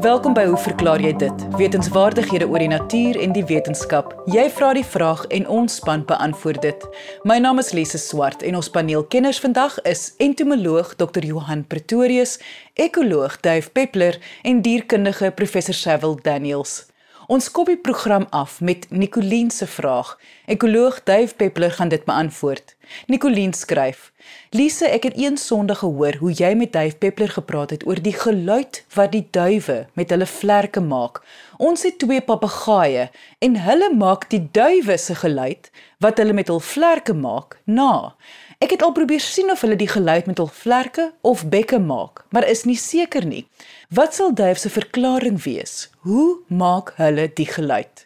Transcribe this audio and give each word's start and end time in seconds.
Welkom 0.00 0.32
by 0.32 0.46
Hoe 0.48 0.56
verklaar 0.56 1.02
jy 1.04 1.10
dit? 1.20 1.42
Wetenskapwaardighede 1.60 2.46
oor 2.48 2.62
die 2.62 2.70
natuur 2.72 3.18
en 3.20 3.34
die 3.36 3.42
wetenskap. 3.44 4.14
Jy 4.32 4.46
vra 4.56 4.70
die 4.72 4.84
vraag 4.86 5.26
en 5.28 5.44
ons 5.44 5.76
span 5.76 6.06
beantwoord 6.08 6.62
dit. 6.64 6.86
My 7.28 7.36
naam 7.36 7.60
is 7.60 7.74
Lise 7.76 8.00
Swart 8.00 8.40
en 8.40 8.56
ons 8.56 8.72
paneelkenners 8.72 9.42
vandag 9.44 9.76
is 9.84 10.14
entomoloog 10.16 10.94
Dr. 10.96 11.26
Johan 11.28 11.66
Pretorius, 11.68 12.38
ekoloog 12.80 13.36
Dave 13.44 13.68
Peppler 13.76 14.16
en 14.40 14.64
dierkundige 14.64 15.34
Professor 15.36 15.76
Cecil 15.76 16.16
Daniels. 16.24 16.89
Ons 17.30 17.46
kop 17.54 17.68
die 17.70 17.78
program 17.78 18.24
af 18.34 18.56
met 18.60 18.88
Nicoline 18.90 19.52
se 19.54 19.66
vraag. 19.70 20.16
Ekoloog 20.50 20.96
Dave 21.06 21.34
Peppler 21.38 21.70
gaan 21.70 21.88
dit 21.88 22.04
beantwoord. 22.04 22.74
Nicoline 23.06 23.54
skryf: 23.54 24.12
"Lise, 24.50 24.88
ek 24.88 25.02
het 25.02 25.12
een 25.16 25.36
Sondag 25.36 25.78
gehoor 25.78 26.14
hoe 26.18 26.32
jy 26.32 26.54
met 26.54 26.72
Dave 26.72 26.96
Peppler 26.96 27.28
gepraat 27.28 27.70
het 27.70 27.86
oor 27.86 28.02
die 28.02 28.12
geluid 28.12 28.84
wat 28.94 29.12
die 29.12 29.28
duwe 29.30 29.86
met 29.92 30.10
hulle 30.10 30.26
vlerke 30.26 30.80
maak. 30.80 31.22
Ons 31.56 31.82
het 31.82 31.98
twee 31.98 32.20
papegaaie 32.20 33.10
en 33.38 33.56
hulle 33.56 33.94
maak 33.94 34.30
die 34.30 34.48
duwe 34.50 34.98
se 34.98 35.14
geluid 35.14 35.70
wat 35.98 36.18
hulle 36.18 36.32
met 36.32 36.48
hul 36.48 36.60
vlerke 36.60 37.14
maak 37.14 37.60
na. 37.64 38.14
Ek 38.58 38.70
het 38.70 38.82
al 38.82 38.92
probeer 38.92 39.20
sien 39.20 39.50
of 39.50 39.60
hulle 39.60 39.76
die 39.76 39.88
geluid 39.88 40.26
met 40.26 40.38
hul 40.38 40.50
vlerke 40.52 41.12
of 41.20 41.46
bekke 41.48 41.78
maak, 41.78 42.24
maar 42.30 42.48
is 42.48 42.64
nie 42.64 42.76
seker 42.76 43.24
nie." 43.24 43.46
Wat 43.90 44.14
sal 44.14 44.34
Dave 44.34 44.58
se 44.58 44.70
verklaring 44.70 45.42
wees? 45.42 45.90
Hoe 46.06 46.38
maak 46.46 46.92
hulle 46.94 47.24
die 47.34 47.46
geluid? 47.46 48.04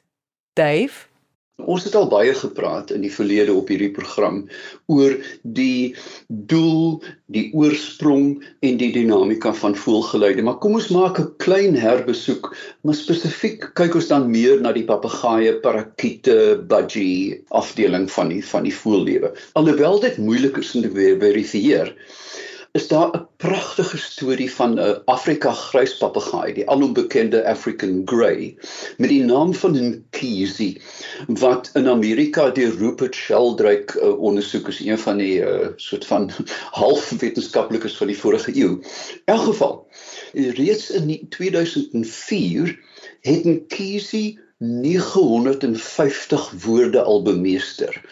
Dave 0.56 1.12
Ons 1.60 1.84
het 1.84 1.94
al 1.94 2.08
baie 2.08 2.32
gepraat 2.34 2.88
in 2.90 3.04
die 3.04 3.12
verlede 3.12 3.52
op 3.52 3.68
hierdie 3.68 3.90
program 3.92 4.38
oor 4.90 5.12
die 5.58 5.92
doel, 6.52 7.04
die 7.36 7.44
oorsprong 7.52 8.40
en 8.64 8.80
die 8.80 8.88
dinamika 8.96 9.52
van 9.60 9.76
voelgeluide. 9.76 10.42
Maar 10.48 10.56
kom 10.64 10.80
ons 10.80 10.88
maak 10.88 11.20
'n 11.20 11.28
klein 11.44 11.76
herbesoek, 11.76 12.48
maar 12.80 12.96
spesifiek 12.96 13.68
kyk 13.76 13.94
ons 14.00 14.08
dan 14.08 14.30
meer 14.30 14.64
na 14.64 14.72
die 14.72 14.88
papegaaie, 14.88 15.52
parakiete, 15.60 16.64
budgie 16.64 17.44
afdeling 17.52 18.08
van 18.10 18.32
die 18.32 18.42
van 18.42 18.64
die 18.64 18.74
voellewe. 18.80 19.36
Alhoewel 19.52 20.00
dit 20.00 20.16
moeilik 20.16 20.56
is 20.56 20.74
om 20.74 20.82
te 20.82 20.90
verifieer 20.96 21.92
is 22.74 22.88
daar 22.88 23.10
'n 23.16 23.26
pragtige 23.36 23.98
storie 23.98 24.52
van 24.52 24.70
'n 24.74 25.02
Afrika 25.04 25.52
gruispapegaai, 25.52 26.52
die 26.54 26.68
alombekende 26.68 27.46
African 27.46 28.02
Grey, 28.04 28.56
met 28.96 29.08
die 29.08 29.24
naam 29.24 29.54
van 29.54 29.76
'n 29.76 30.06
Kiesie 30.10 30.80
wat 31.26 31.70
in 31.74 31.88
Amerika 31.88 32.50
deur 32.50 32.74
Rupert 32.78 33.14
Sheldrake 33.14 34.00
uh, 34.00 34.18
ondersoek 34.18 34.68
is, 34.68 34.80
een 34.80 34.98
van 34.98 35.16
die 35.16 35.38
uh, 35.38 35.68
soort 35.76 36.06
van 36.06 36.30
halfwetenskaplikes 36.80 37.96
van 37.96 38.06
die 38.06 38.18
vorige 38.18 38.56
eeu. 38.56 38.70
In 38.70 39.22
elk 39.24 39.42
geval, 39.42 39.86
reeds 40.32 40.90
in 40.90 41.26
2004 41.28 42.80
het 43.20 43.44
'n 43.44 43.64
Kiesie 43.66 44.40
950 44.58 46.50
woorde 46.50 47.02
al 47.02 47.22
bemeester 47.22 48.02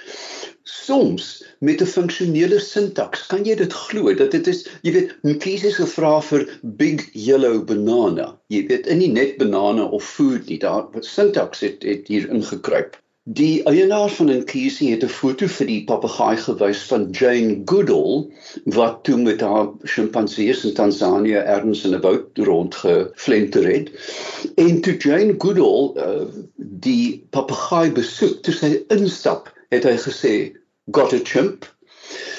soms 0.65 1.45
met 1.59 1.81
'n 1.81 1.87
funksionele 1.87 2.59
sintaks. 2.61 3.27
Kan 3.27 3.45
jy 3.45 3.55
dit 3.55 3.73
glo 3.73 4.15
dat 4.15 4.31
dit 4.31 4.47
is 4.47 4.67
jy 4.83 4.93
weet 4.93 5.15
Mkhize 5.23 5.71
se 5.71 5.87
vra 5.87 6.21
vir 6.21 6.47
big 6.63 7.09
yellow 7.13 7.65
banana. 7.65 8.39
Jy 8.49 8.67
weet 8.67 8.87
in 8.87 8.99
nie 8.99 9.13
net 9.13 9.39
banane 9.39 9.85
of 9.91 10.05
food 10.05 10.47
nie 10.47 10.59
daar 10.59 10.87
sintaks 11.01 11.61
het 11.61 11.83
het 11.83 12.09
hier 12.09 12.29
ingekruip. 12.31 12.97
Die 13.25 13.63
eienaar 13.71 14.11
van 14.11 14.27
Mkhize 14.27 14.85
het 14.91 15.05
'n 15.05 15.09
foto 15.09 15.47
vir 15.47 15.67
die 15.67 15.85
papegaai 15.85 16.37
gewys 16.37 16.83
van 16.91 17.11
Jane 17.11 17.63
Goodall 17.65 18.27
wat 18.65 19.05
toe 19.05 19.17
met 19.17 19.41
haar 19.41 19.69
sjimpansees 19.85 20.65
in 20.65 20.75
Tansanië 20.75 21.39
erns 21.39 21.85
in 21.85 21.95
'n 21.95 22.01
woud 22.01 22.39
rondgeflenter 22.39 23.67
het. 23.73 23.91
En 24.57 24.81
toe 24.81 24.97
Jane 24.97 25.35
Goodall 25.39 25.95
uh, 25.97 26.27
die 26.57 27.27
papegaai 27.31 27.93
besoek 27.93 28.43
toe 28.43 28.55
sy 28.55 28.85
instap 28.89 29.53
het 29.73 29.87
hy 29.89 29.97
gesê 29.97 30.35
got 30.93 31.15
a 31.17 31.21
chimp. 31.25 31.65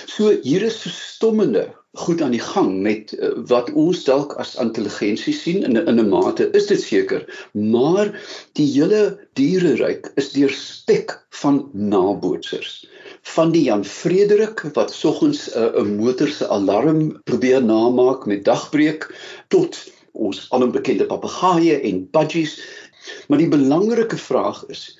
So 0.05 0.35
hier 0.45 0.61
is 0.61 0.83
verstommende 0.83 1.71
goed 1.94 2.21
aan 2.25 2.33
die 2.33 2.41
gang 2.41 2.71
met 2.81 3.13
uh, 3.13 3.29
wat 3.49 3.69
ons 3.77 4.03
dalk 4.05 4.33
as 4.41 4.55
intelligensie 4.61 5.33
sien 5.33 5.61
in 5.66 5.77
'n 5.77 5.88
in 5.89 5.99
'n 6.01 6.09
mate 6.09 6.49
is 6.57 6.66
dit 6.67 6.81
seker, 6.81 7.21
maar 7.53 8.09
die 8.57 8.66
hele 8.66 9.17
diereryk 9.33 10.11
is 10.16 10.31
deurspek 10.33 11.13
van 11.29 11.69
nabootsers. 11.73 12.88
Van 13.21 13.51
die 13.51 13.63
Jan 13.63 13.85
Frederik 13.85 14.65
wat 14.73 14.94
soggens 14.94 15.51
eh, 15.51 15.61
'n 15.61 15.85
uh, 15.85 15.97
motor 16.01 16.27
se 16.27 16.47
alarm 16.47 17.21
probeer 17.23 17.63
namaak 17.63 18.25
met 18.25 18.45
dagbreek 18.45 19.09
tot 19.47 19.77
ons 20.11 20.50
alombekende 20.50 21.05
papegaaie 21.05 21.79
en 21.81 22.09
budgies. 22.11 22.61
Maar 23.27 23.38
die 23.38 23.50
belangrike 23.50 24.17
vraag 24.17 24.65
is 24.67 24.97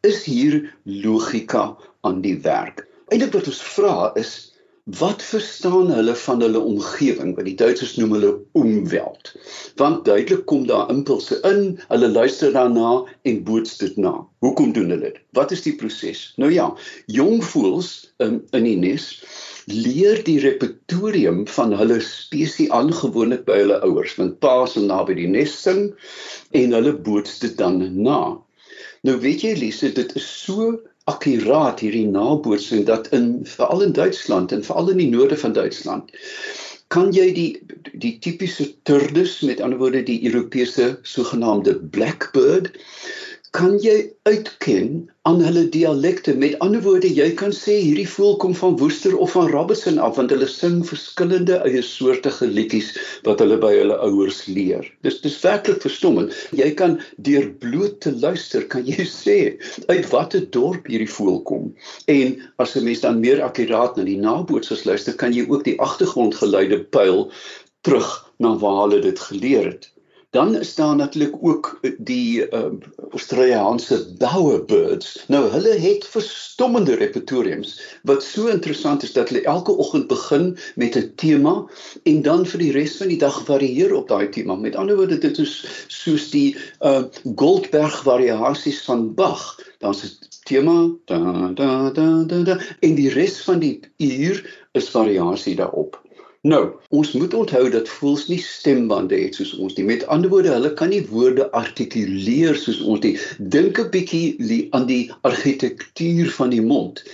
is 0.00 0.24
hier 0.24 0.62
logika 0.84 1.76
aan 2.00 2.20
die 2.24 2.38
werk. 2.44 2.86
Eindelik 3.08 3.34
wat 3.38 3.50
ons 3.52 3.62
vra 3.74 4.10
is 4.18 4.52
wat 4.84 5.22
verstaan 5.22 5.92
hulle 5.94 6.14
van 6.18 6.40
hulle 6.42 6.58
omgewing 6.58 7.36
wat 7.36 7.46
die 7.46 7.54
Duitsers 7.54 7.94
noem 7.96 8.16
hulle 8.16 8.32
omweld. 8.58 9.30
Want 9.78 10.04
duidelik 10.04 10.42
kom 10.50 10.66
daar 10.66 10.90
impulse 10.90 11.38
in, 11.46 11.78
hulle 11.88 12.08
luister 12.08 12.52
daarna 12.52 13.04
en 13.22 13.42
boots 13.46 13.76
dit 13.78 13.96
na. 13.96 14.26
Hoekom 14.42 14.72
doen 14.72 14.90
hulle 14.90 15.12
dit? 15.12 15.22
Wat 15.38 15.54
is 15.54 15.62
die 15.62 15.76
proses? 15.78 16.32
Nou 16.36 16.50
ja, 16.52 16.66
jong 17.06 17.44
voels 17.44 18.12
in 18.18 18.40
in 18.50 18.66
die 18.66 18.76
nes 18.76 19.06
leer 19.70 20.18
die 20.26 20.40
repertorium 20.42 21.44
van 21.46 21.72
hulle 21.78 22.00
spesie 22.02 22.66
aangewoonlik 22.74 23.44
by 23.46 23.60
hulle 23.62 23.78
ouers, 23.86 24.16
want 24.18 24.40
pa 24.42 24.64
se 24.66 24.82
naby 24.82 25.14
die 25.14 25.30
nes 25.30 25.54
sing 25.54 25.92
en 26.58 26.74
hulle 26.74 26.96
boots 27.06 27.38
dit 27.44 27.54
dan 27.58 27.78
na. 28.02 28.40
Nou 29.02 29.18
weet 29.18 29.42
jy 29.42 29.52
Lise, 29.58 29.88
dit 29.92 30.12
is 30.18 30.26
so 30.44 30.72
akkuraat 31.10 31.80
hierdie 31.82 32.06
nabootsing 32.06 32.84
dat 32.86 33.08
in 33.16 33.40
veral 33.50 33.82
in 33.88 33.94
Duitsland 33.96 34.52
en 34.54 34.62
veral 34.62 34.92
in 34.92 35.00
die 35.02 35.10
noorde 35.10 35.38
van 35.40 35.56
Duitsland 35.56 36.12
kan 36.92 37.10
jy 37.16 37.24
die 37.34 37.48
die 38.04 38.12
tipiese 38.22 38.68
turdus 38.86 39.40
met 39.48 39.60
ander 39.64 39.80
woorde 39.80 40.04
die 40.06 40.20
Europese 40.28 40.92
sogenaamde 41.02 41.74
blackbird 41.94 42.70
kan 43.52 43.74
jy 43.84 44.08
uitken 44.24 45.10
aan 45.28 45.42
hulle 45.44 45.66
dialekte. 45.68 46.32
Met 46.40 46.54
ander 46.64 46.80
woorde, 46.86 47.08
jy 47.12 47.26
kan 47.36 47.52
sê 47.52 47.74
hierdie 47.82 48.08
voël 48.08 48.38
kom 48.40 48.54
van 48.56 48.78
Woester 48.80 49.12
of 49.20 49.34
van 49.36 49.50
Robertson 49.52 50.00
af 50.00 50.16
want 50.16 50.32
hulle 50.32 50.48
sing 50.48 50.78
verskillende 50.88 51.58
eie 51.68 51.82
soortige 51.84 52.48
liedjies 52.48 52.88
wat 53.28 53.44
hulle 53.44 53.58
by 53.60 53.74
hulle 53.76 53.98
ouers 54.08 54.40
leer. 54.48 54.88
Dis 55.04 55.20
dis 55.20 55.36
werklik 55.44 55.84
verstommend. 55.84 56.32
Jy 56.56 56.70
kan 56.80 56.96
deur 57.28 57.50
bloot 57.60 58.00
te 58.06 58.14
luister 58.24 58.64
kan 58.72 58.88
jy 58.88 59.04
sê 59.24 59.38
uit 59.92 60.08
watter 60.14 60.48
dorp 60.56 60.88
hierdie 60.88 61.12
voël 61.12 61.42
kom. 61.44 61.68
En 62.08 62.38
as 62.56 62.72
'n 62.76 62.88
mens 62.88 63.04
dan 63.04 63.20
meer 63.20 63.44
akkuraat 63.44 64.00
na 64.00 64.08
die 64.08 64.20
nabootsers 64.20 64.88
luister, 64.88 65.12
kan 65.12 65.36
jy 65.36 65.44
ook 65.44 65.68
die 65.68 65.76
agtergrondgeluide 65.76 66.86
pyl 66.88 67.28
terug 67.84 68.08
na 68.40 68.56
waar 68.56 68.86
hulle 68.86 69.04
dit 69.04 69.18
geleer 69.28 69.74
het. 69.74 69.91
Dan 70.32 70.58
is 70.58 70.74
daar 70.74 70.96
natuurlik 70.96 71.34
ook 71.40 71.80
die 71.98 72.50
uh, 72.50 72.64
Australiese 73.10 74.14
bowerbirds. 74.18 75.24
Nou 75.28 75.50
hulle 75.50 75.74
het 75.78 76.06
verstommende 76.08 76.94
repertoriums 76.94 77.74
wat 78.02 78.24
so 78.24 78.46
interessant 78.46 79.02
is 79.02 79.12
dat 79.12 79.28
hulle 79.28 79.42
elke 79.44 79.76
oggend 79.76 80.06
begin 80.06 80.56
met 80.74 80.96
'n 80.96 81.12
tema 81.16 81.68
en 82.02 82.22
dan 82.22 82.46
vir 82.46 82.58
die 82.58 82.72
res 82.72 82.96
van 82.96 83.12
die 83.12 83.18
dag 83.18 83.44
varieer 83.44 83.94
op 83.94 84.08
daai 84.08 84.28
tema. 84.28 84.56
Met 84.56 84.76
ander 84.76 84.96
woorde 84.96 85.18
dit 85.18 85.38
is 85.38 85.84
soos 85.86 86.30
die 86.30 86.56
uh, 86.80 87.04
Goldberg 87.36 88.02
variasies 88.02 88.80
van 88.88 89.14
Bach. 89.14 89.60
Daar's 89.78 90.02
'n 90.02 90.16
tema 90.44 90.90
da 91.04 91.50
da 91.54 91.90
da 91.90 92.24
da 92.24 92.42
da 92.42 92.58
en 92.80 92.94
die 92.94 93.10
res 93.10 93.42
van 93.44 93.58
die 93.58 93.80
uur 93.96 94.64
is 94.72 94.88
variasie 94.88 95.56
daarop. 95.56 96.01
Nou, 96.42 96.62
ons 96.90 97.12
moet 97.12 97.34
onthou 97.38 97.68
dat 97.70 97.88
voels 97.88 98.24
nie 98.26 98.40
stembande 98.42 99.14
het 99.14 99.36
soos 99.38 99.52
ons 99.62 99.76
nie. 99.76 99.84
Met 99.86 100.00
ander 100.10 100.30
woorde, 100.30 100.50
hulle 100.50 100.72
kan 100.78 100.90
nie 100.90 101.04
woorde 101.06 101.44
artikuleer 101.54 102.58
soos 102.58 102.80
ons 102.82 103.04
nie. 103.04 103.12
Dink 103.38 103.78
'n 103.78 103.90
bietjie 103.94 104.66
aan 104.74 104.88
die 104.88 105.04
argitektuur 105.22 106.32
van 106.38 106.50
die 106.50 106.64
mond. 106.72 107.04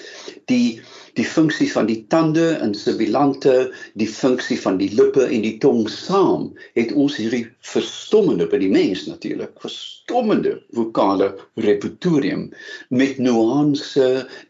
Die 0.49 0.81
die 1.19 1.27
funksie 1.27 1.69
van 1.73 1.89
die 1.91 1.99
tande 2.13 2.47
en 2.63 2.75
sibilante, 2.79 3.69
die 3.99 4.09
funksie 4.09 4.59
van 4.61 4.79
die 4.79 4.91
lippe 4.95 5.27
en 5.27 5.43
die 5.43 5.57
tong 5.63 5.89
saam, 5.91 6.49
het 6.79 6.95
ons 6.95 7.19
hierdie 7.19 7.45
verstommende 7.67 8.47
by 8.51 8.61
die 8.63 8.71
mens 8.73 9.07
natuurlik, 9.11 9.57
verstommende 9.63 10.57
vokale 10.77 11.33
repertorium 11.67 12.49
met 12.95 13.19
nuance 13.19 14.09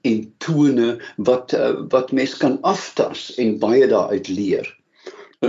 en 0.08 0.24
tone 0.44 0.96
wat 1.30 1.56
eh, 1.56 1.72
wat 1.94 2.12
mens 2.12 2.36
kan 2.42 2.58
aftas 2.68 3.30
en 3.40 3.56
baie 3.62 3.88
daaruit 3.88 4.28
leer. 4.28 4.68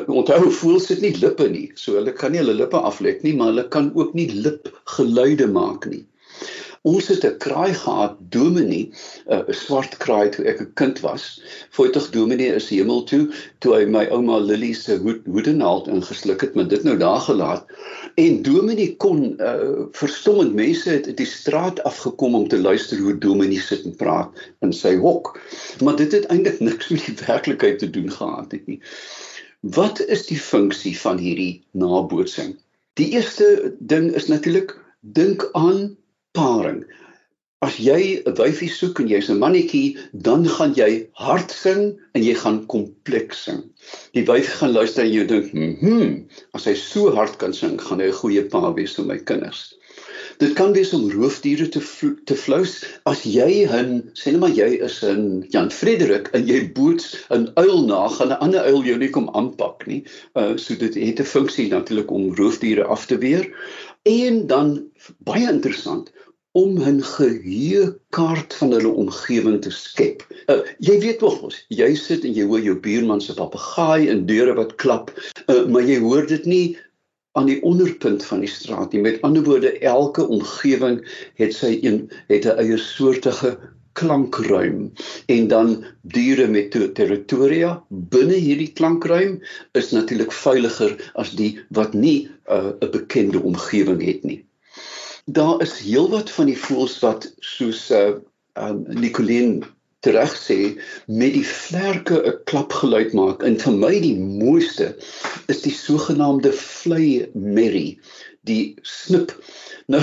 Onthou 0.06 0.51
voel 0.54 0.80
sit 0.83 1.01
nie 1.01 1.15
lippe 1.18 1.48
nie, 1.50 1.68
so 1.75 1.98
hulle 1.98 2.13
kan 2.13 2.31
nie 2.31 2.44
hulle 2.44 2.54
lippe 2.60 2.77
aflek 2.77 3.24
nie, 3.25 3.33
maar 3.36 3.51
hulle 3.51 3.65
kan 3.74 3.89
ook 3.98 4.13
nie 4.13 4.30
lipgeluide 4.30 5.50
maak 5.50 5.89
nie. 5.89 6.06
Ons 6.88 7.08
het 7.08 7.26
'n 7.26 7.38
kraai 7.38 7.74
gehad, 7.74 8.16
Dominee, 8.30 8.92
'n 9.28 9.54
swart 9.54 9.98
kraai 9.98 10.30
toe 10.30 10.46
ek 10.46 10.62
'n 10.62 10.72
kind 10.74 11.00
was. 11.00 11.42
Voetig 11.76 12.10
Dominee 12.10 12.56
is 12.56 12.70
hemel 12.70 13.04
toe 13.04 13.34
toe 13.60 13.74
hy 13.76 13.86
my 13.86 14.06
ouma 14.06 14.38
Lily 14.40 14.74
se 14.74 14.96
hoed 14.98 15.26
hoedenaald 15.26 15.88
ingesluk 15.88 16.42
het, 16.42 16.56
maar 16.56 16.68
dit 16.68 16.84
nou 16.84 16.98
daar 16.98 17.20
gelaat. 17.20 17.66
En 18.16 18.42
Dominee 18.42 18.96
kon 18.96 19.36
uh, 19.42 19.86
verstommend 19.92 20.54
mense 20.54 20.90
het 20.90 21.18
die 21.18 21.26
straat 21.26 21.84
afgekom 21.84 22.36
om 22.36 22.48
te 22.48 22.60
luister 22.60 22.98
hoe 22.98 23.18
Dominee 23.18 23.60
sit 23.60 23.84
en 23.84 23.96
praat 23.96 24.32
in 24.62 24.74
sy 24.74 24.96
hok. 24.96 25.40
Maar 25.84 25.96
dit 25.96 26.12
het 26.12 26.25
eintlik 26.25 26.60
niks 26.60 26.88
met 26.88 27.06
die 27.06 27.25
werklikheid 27.25 27.80
te 27.80 27.90
doen 27.90 28.12
gehad 28.12 28.52
het 28.52 28.68
nie. 28.68 28.80
Wat 29.60 30.00
is 30.00 30.25
die 30.25 30.40
funksie 30.40 30.96
van 31.00 31.18
hierdie 31.18 31.64
nabootsing? 31.72 32.56
Die 32.94 33.10
eerste 33.12 33.75
ding 33.80 34.14
is 34.16 34.28
natuurlik 34.28 34.78
dink 35.00 35.50
aan 35.52 35.98
paring. 36.38 36.84
As 37.68 37.78
jy 37.86 38.02
'n 38.30 38.36
wyfie 38.40 38.70
soek 38.72 39.00
en 39.04 39.10
jy's 39.12 39.30
'n 39.31 39.40
mannetjie, 39.40 39.98
dan 40.28 40.46
gaan 40.58 40.76
jy 40.78 40.92
hard 41.24 41.52
sing 41.52 41.81
en 42.16 42.24
jy 42.24 42.36
gaan 42.44 42.60
kompleks 42.74 43.42
sing. 43.48 43.64
Die 44.16 44.24
wyfie 44.30 44.56
gaan 44.62 44.78
luister 44.78 45.04
en 45.04 45.12
jy 45.16 45.26
dink, 45.34 45.52
"Hm, 45.52 46.14
as 46.54 46.70
hy 46.72 46.76
so 46.84 47.12
hard 47.18 47.38
kan 47.44 47.54
sing, 47.54 47.76
gaan 47.88 48.00
hy 48.00 48.08
'n 48.08 48.20
goeie 48.22 48.44
pa 48.50 48.72
wees 48.74 48.96
vir 48.96 49.06
my 49.06 49.18
kinders." 49.18 49.66
Dit 50.40 50.54
kan 50.56 50.72
wees 50.72 50.94
om 50.96 51.10
roofdiere 51.12 51.66
te 51.68 51.81
te 52.24 52.36
flous 52.36 52.74
as 53.12 53.24
jy 53.28 53.66
'n 53.68 53.90
sê 54.16 54.32
net 54.32 54.40
maar 54.40 54.54
jy 54.56 54.70
is 54.88 55.02
'n 55.04 55.44
Jan 55.52 55.68
Frederik 55.70 56.30
en 56.32 56.48
jy 56.48 56.62
boots 56.78 57.18
'n 57.30 57.50
uil 57.58 57.84
na, 57.90 58.08
gaan 58.08 58.32
'n 58.32 58.40
ander 58.46 58.64
uil 58.64 58.84
jou 58.88 58.98
nie 58.98 59.10
kom 59.10 59.28
aanpak 59.36 59.84
nie. 59.88 60.06
Uh 60.36 60.56
so 60.56 60.75
dit 60.75 60.96
het 60.96 61.20
'n 61.20 61.32
funksie 61.34 61.68
natuurlik 61.68 62.12
om 62.12 62.36
roofdiere 62.36 62.86
af 62.86 63.06
te 63.06 63.18
weer 63.18 63.52
en 64.10 64.48
dan 64.48 64.74
baie 65.28 65.46
interessant 65.50 66.12
om 66.58 66.82
'n 66.82 67.02
geheuekaart 67.04 68.54
van 68.54 68.72
hulle 68.72 68.90
omgewing 68.90 69.62
te 69.62 69.72
skep. 69.72 70.26
Uh, 70.48 70.62
jy 70.80 71.00
weet 71.00 71.20
tog 71.22 71.42
mos, 71.42 71.66
jy 71.70 71.94
sit 71.96 72.26
en 72.26 72.34
jy 72.34 72.46
hoor 72.50 72.62
jou 72.66 72.76
buurman 72.76 73.22
se 73.22 73.34
papegaai 73.38 74.10
en 74.10 74.26
deure 74.26 74.56
wat 74.58 74.76
klap, 74.82 75.14
uh, 75.46 75.66
maar 75.70 75.86
jy 75.86 76.00
hoor 76.02 76.26
dit 76.28 76.46
nie 76.46 76.78
aan 77.38 77.46
die 77.46 77.62
onderpunt 77.64 78.26
van 78.26 78.42
die 78.42 78.50
straat 78.50 78.92
nie. 78.92 79.02
Met 79.02 79.22
ander 79.22 79.44
woorde, 79.46 79.78
elke 79.80 80.26
omgewing 80.28 81.00
het 81.38 81.54
sy 81.54 81.78
een 81.82 82.10
het 82.28 82.46
'n 82.46 82.58
eie 82.58 82.78
soortige 82.78 83.58
klankruim 84.00 84.92
en 85.36 85.48
dan 85.51 85.72
diere 86.16 86.48
met 86.48 86.72
territoria 86.98 87.72
binne 88.13 88.38
hierdie 88.40 88.72
klankruim 88.80 89.40
is 89.80 89.92
natuurlik 89.96 90.31
veiliger 90.36 90.96
as 91.24 91.34
die 91.40 91.51
wat 91.80 91.94
nie 91.94 92.30
'n 92.50 92.75
uh, 92.84 92.92
bekende 92.96 93.42
omgewing 93.51 94.01
het 94.06 94.24
nie. 94.24 94.40
Daar 95.25 95.62
is 95.62 95.80
heelwat 95.86 96.31
van 96.38 96.48
die 96.50 96.57
voëls 96.57 97.00
wat 97.06 97.28
soos 97.40 97.90
uh, 97.92 98.16
uh 98.57 98.74
Nicoline 98.88 99.68
reg 100.07 100.34
sê 100.40 100.60
met 101.06 101.34
die 101.36 101.46
vlerke 101.46 102.24
'n 102.24 102.40
klapgeluid 102.46 103.13
maak. 103.13 103.44
En 103.44 103.60
vir 103.60 103.74
my 103.74 104.00
die 104.00 104.16
mooiste 104.16 104.96
is 105.48 105.62
die 105.62 105.75
sogenaamde 105.75 106.54
vlei 106.56 107.28
merrie 107.34 108.00
die 108.48 108.75
snip 108.81 109.34
Nou, 109.89 110.01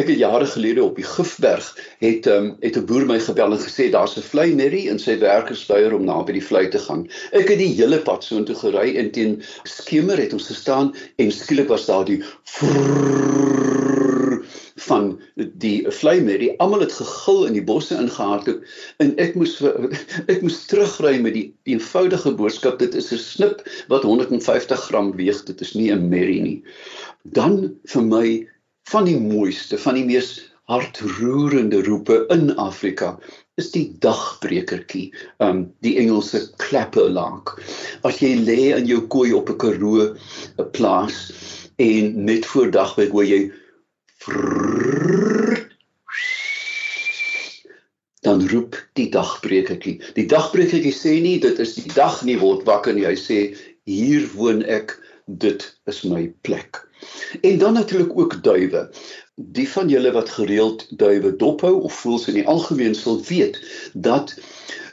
ek 0.00 0.08
het 0.08 0.16
jare 0.16 0.46
gelede 0.48 0.80
op 0.80 0.96
die 0.96 1.04
Gifberg 1.04 1.66
het 2.00 2.26
um, 2.32 2.54
het 2.62 2.76
'n 2.80 2.86
boer 2.88 3.04
my 3.04 3.18
gebel 3.20 3.52
en 3.52 3.60
gesê 3.60 3.90
daar's 3.92 4.16
'n 4.16 4.24
vlei 4.24 4.54
merrie 4.56 4.88
en 4.88 4.98
sy 4.98 5.18
werkers 5.20 5.66
weier 5.68 5.92
om 5.92 6.06
naby 6.08 6.32
die 6.38 6.46
vlei 6.46 6.68
te 6.72 6.78
gaan. 6.78 7.04
Ek 7.32 7.52
het 7.52 7.58
die 7.60 7.74
hele 7.76 7.98
pad 8.00 8.24
soontoe 8.24 8.56
gery 8.56 8.96
en 8.96 9.10
teen 9.10 9.42
skemer 9.64 10.16
het 10.16 10.32
ons 10.32 10.48
gestaan 10.48 10.94
en 11.16 11.30
skielik 11.32 11.68
was 11.68 11.84
daar 11.86 12.04
die 12.04 12.22
van 14.88 15.20
die 15.36 15.84
vlei 15.90 16.20
merrie. 16.20 16.50
Almal 16.58 16.80
het 16.80 16.96
gegil 16.96 17.44
in 17.44 17.52
die 17.52 17.64
bosse 17.64 17.94
ingehardloop 17.94 18.64
en 19.04 19.14
ek 19.20 19.34
moes 19.34 19.60
ek 20.32 20.40
moes 20.40 20.64
terugry 20.66 21.20
met 21.20 21.36
die 21.36 21.52
eenvoudige 21.68 22.32
boodskap 22.32 22.78
dit 22.78 22.94
is 22.94 23.12
'n 23.12 23.20
snip 23.20 23.64
wat 23.92 24.02
150 24.02 24.80
gram 24.88 25.12
weeg. 25.16 25.44
Dit 25.44 25.60
is 25.60 25.74
nie 25.74 25.92
'n 25.92 26.08
merrie 26.08 26.40
nie. 26.40 26.62
Dan 27.22 27.76
vir 27.84 28.02
my 28.02 28.46
van 28.90 29.08
die 29.08 29.18
mooiste, 29.18 29.78
van 29.78 29.98
die 29.98 30.04
mees 30.06 30.36
hartroerende 30.70 31.82
roepe 31.86 32.24
in 32.34 32.50
Afrika 32.58 33.14
is 33.60 33.70
die 33.72 33.86
dagbrekertjie, 34.04 35.08
um 35.42 35.64
die 35.86 35.94
Engelse 36.00 36.42
clapperlark. 36.60 37.54
As 38.06 38.20
jy 38.20 38.34
lê 38.42 38.72
in 38.76 38.88
jou 38.90 39.00
kooi 39.12 39.32
op 39.32 39.50
'n 39.50 39.58
Karoo 39.62 40.14
'n 40.58 40.70
plaas 40.72 41.32
en 41.78 42.24
net 42.24 42.46
voor 42.46 42.70
dagbreek 42.70 43.12
hoor 43.12 43.24
jy 43.24 43.50
dan 48.26 48.48
roep 48.48 48.76
die 48.94 49.08
dagbrekertjie. 49.10 50.00
Die 50.14 50.26
dagbrekertjie 50.26 50.92
sê 50.92 51.20
nie 51.22 51.38
dit 51.38 51.58
is 51.58 51.74
die 51.74 51.92
dag 51.94 52.22
nie 52.24 52.38
word 52.38 52.66
wakker 52.66 52.94
nie. 52.94 53.06
Hy 53.06 53.14
sê 53.14 53.56
hier 53.84 54.26
woon 54.34 54.64
ek, 54.64 54.98
dit 55.26 55.62
is 55.86 56.04
my 56.04 56.26
plek. 56.42 56.85
En 57.40 57.58
dan 57.58 57.72
natuurlik 57.72 58.18
ook 58.18 58.42
duwe. 58.42 58.90
Die 59.34 59.68
van 59.68 59.88
julle 59.88 60.12
wat 60.12 60.30
gereeld 60.30 60.98
duwe 60.98 61.36
dophou 61.36 61.82
of 61.82 61.94
voels 61.94 62.28
in 62.28 62.34
die 62.34 62.46
algemeen 62.46 62.94
sal 62.94 63.20
weet 63.22 63.60
dat 63.92 64.36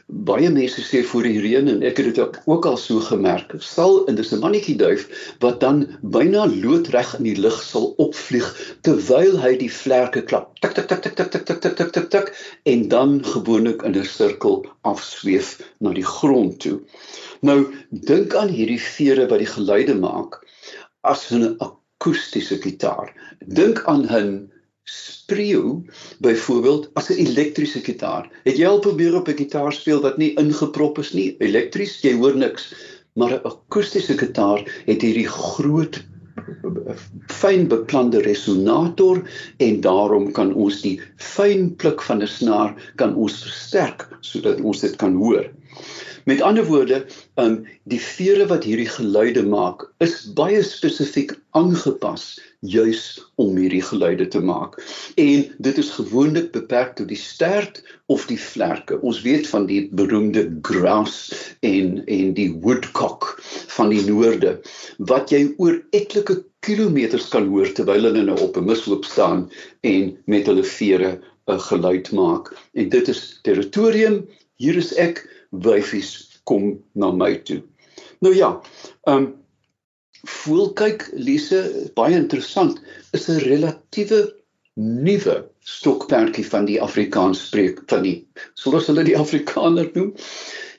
baie 0.07 0.49
mense 0.51 0.83
sê 0.83 0.99
voor 1.07 1.23
die 1.23 1.39
reën 1.41 1.69
en 1.71 1.83
ek 1.87 1.97
het 2.01 2.15
dit 2.15 2.39
ook 2.45 2.65
al 2.67 2.77
so 2.77 2.99
gemerk. 2.99 3.53
Sal 3.59 4.03
dis 4.05 4.33
'n 4.33 4.39
mannetjie 4.39 4.75
duif 4.75 5.07
wat 5.39 5.59
dan 5.59 5.87
byna 6.01 6.45
loodreg 6.47 7.15
in 7.17 7.23
die 7.23 7.39
lug 7.45 7.61
sal 7.63 7.93
opvlieg 7.97 8.49
terwyl 8.81 9.39
hy 9.41 9.55
die 9.57 9.71
vlerke 9.71 10.23
klap. 10.23 10.51
Tik 10.59 10.73
tik 10.75 10.87
tik 10.87 11.01
tik 11.01 11.15
tik 11.15 11.31
tik 11.31 11.45
tik 11.45 11.61
tik 11.61 11.75
tik 11.77 11.93
tik 11.93 12.09
tik 12.09 12.27
en 12.63 12.87
dan 12.87 13.23
gewoonlik 13.25 13.81
in 13.83 13.95
'n 13.95 14.05
sirkel 14.05 14.65
afsweef 14.81 15.61
na 15.79 15.93
die 15.93 16.05
grond 16.05 16.59
toe. 16.59 16.81
Nou 17.41 17.73
dink 17.89 18.35
aan 18.35 18.49
hierdie 18.49 18.81
vere 18.81 19.27
wat 19.27 19.39
die 19.39 19.53
geluide 19.55 19.95
maak 19.95 20.43
as 21.01 21.31
'n 21.31 21.57
akoestiese 22.03 22.57
gitaar. 22.59 23.13
Dink 23.47 23.83
aan 23.87 24.03
'n 24.11 24.51
spreeu 24.83 25.83
byvoorbeeld 26.19 26.89
as 26.99 27.09
'n 27.09 27.19
elektriese 27.25 27.79
gitaar. 27.79 28.29
Het 28.43 28.57
jy 28.57 28.67
al 28.67 28.79
probeer 28.79 29.15
op 29.15 29.27
'n 29.27 29.37
gitaar 29.37 29.73
speel 29.73 30.01
wat 30.01 30.17
nie 30.17 30.35
ingeprop 30.35 30.99
is 30.99 31.13
nie, 31.13 31.35
elektries, 31.39 32.01
jy 32.01 32.13
hoor 32.13 32.35
niks. 32.35 32.73
Maar 33.15 33.31
'n 33.31 33.43
akoestiese 33.43 34.17
gitaar 34.17 34.59
het 34.85 35.01
hierdie 35.01 35.27
groot 35.27 36.03
fyn 37.27 37.67
beplande 37.67 38.21
resonator 38.21 39.21
en 39.57 39.81
daarom 39.81 40.31
kan 40.31 40.53
ons 40.53 40.81
die 40.81 40.99
fyn 41.17 41.75
pluk 41.75 42.01
van 42.01 42.21
'n 42.21 42.27
snaar 42.27 42.75
kan 42.95 43.15
ons 43.15 43.43
versterk 43.43 44.09
sodat 44.21 44.61
ons 44.61 44.79
dit 44.79 44.95
kan 44.95 45.15
hoor. 45.15 45.45
Met 46.25 46.41
ander 46.41 46.65
woorde, 46.65 47.05
um 47.35 47.65
die 47.91 47.99
vere 47.99 48.45
wat 48.47 48.63
hierdie 48.63 48.87
geluide 48.87 49.43
maak, 49.43 49.83
is 50.03 50.21
baie 50.37 50.61
spesifiek 50.63 51.33
aangepas 51.59 52.37
juis 52.63 53.01
om 53.43 53.57
hierdie 53.59 53.81
geluide 53.83 54.29
te 54.31 54.39
maak. 54.39 54.77
En 55.19 55.43
dit 55.67 55.81
is 55.81 55.89
gewoonlik 55.97 56.53
beperk 56.55 56.95
tot 56.95 57.09
die 57.11 57.19
stert 57.19 57.81
of 58.07 58.23
die 58.29 58.39
vlerke. 58.39 59.01
Ons 59.03 59.19
weet 59.25 59.49
van 59.51 59.67
die 59.67 59.81
beroemde 59.91 60.45
grouse 60.63 61.35
en 61.59 61.99
en 62.07 62.31
die 62.39 62.49
woodcock 62.63 63.33
van 63.75 63.91
die 63.91 64.05
noorde 64.07 64.55
wat 65.11 65.35
jy 65.35 65.43
oor 65.57 65.81
etlike 65.91 66.39
kilometers 66.63 67.27
kan 67.35 67.51
hoor 67.51 67.67
terwyl 67.75 68.07
hulle 68.07 68.23
nou 68.23 68.39
op 68.47 68.57
'n 68.57 68.69
mishoop 68.71 69.03
staan 69.03 69.49
en 69.83 70.15
met 70.25 70.47
hulle 70.47 70.63
vere 70.63 71.19
'n 71.51 71.59
geluid 71.59 72.11
maak. 72.11 72.55
En 72.73 72.89
dit 72.89 73.07
is 73.07 73.39
territorium. 73.43 74.23
Hier 74.55 74.77
is 74.77 74.93
ek 74.95 75.27
wyfies 75.53 76.41
kom 76.49 76.73
na 76.93 77.11
my 77.11 77.35
toe. 77.47 77.61
Nou 78.23 78.33
ja, 78.35 78.55
ehm 79.07 79.17
um, 79.17 79.31
voelkyk 80.23 81.09
Lise, 81.19 81.89
baie 81.99 82.15
interessant, 82.15 82.79
is 83.11 83.27
'n 83.27 83.43
relatiewe 83.43 84.21
nuwe 84.79 85.43
stokperdjie 85.59 86.45
van 86.47 86.65
die 86.65 86.81
Afrikaans 86.81 87.47
spreek 87.47 87.81
van 87.91 88.03
die 88.03 88.15
sou 88.55 88.73
ons 88.73 88.87
hulle 88.87 89.03
die 89.03 89.17
Afrikaner 89.17 89.89
noem. 89.93 90.13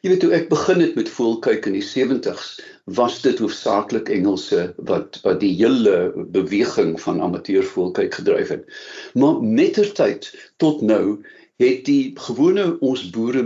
Jy 0.03 0.11
weet 0.11 0.25
hoe 0.27 0.35
ek 0.37 0.49
begin 0.51 0.81
het 0.81 0.97
met 0.99 1.09
voelkyk 1.09 1.69
in 1.69 1.77
die 1.79 1.85
70s, 1.85 2.59
was 2.99 3.23
dit 3.25 3.39
hoofsaaklik 3.41 4.11
Engelse 4.13 4.67
wat 4.91 5.21
wat 5.25 5.41
die 5.41 5.55
hele 5.57 6.13
beweging 6.35 6.97
van 7.01 7.23
amateurvoelkyk 7.25 8.19
gedryf 8.21 8.53
het. 8.53 8.67
Maar 9.15 9.41
mettertyd 9.41 10.29
tot 10.57 10.83
nou 10.83 11.23
het 11.63 11.85
die 11.87 12.13
gewone 12.27 12.75
ons 12.81 13.07
boere 13.15 13.45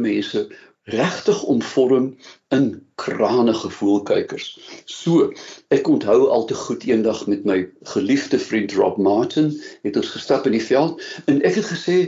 regtig 0.89 1.43
omvorm 1.43 2.17
in 2.49 2.69
krane 2.95 3.53
gevoelkykers. 3.55 4.47
So, 4.89 5.29
ek 5.75 5.89
onthou 5.89 6.29
al 6.33 6.47
te 6.49 6.57
goed 6.57 6.87
eendag 6.89 7.27
met 7.29 7.45
my 7.49 7.59
geliefde 7.93 8.41
vriend 8.41 8.73
Rob 8.73 8.97
Martin, 8.97 9.53
het 9.85 9.99
ons 10.01 10.15
gestap 10.17 10.49
in 10.49 10.57
die 10.57 10.65
veld 10.65 11.03
en 11.29 11.43
ek 11.45 11.61
het 11.61 11.69
gesê, 11.73 11.99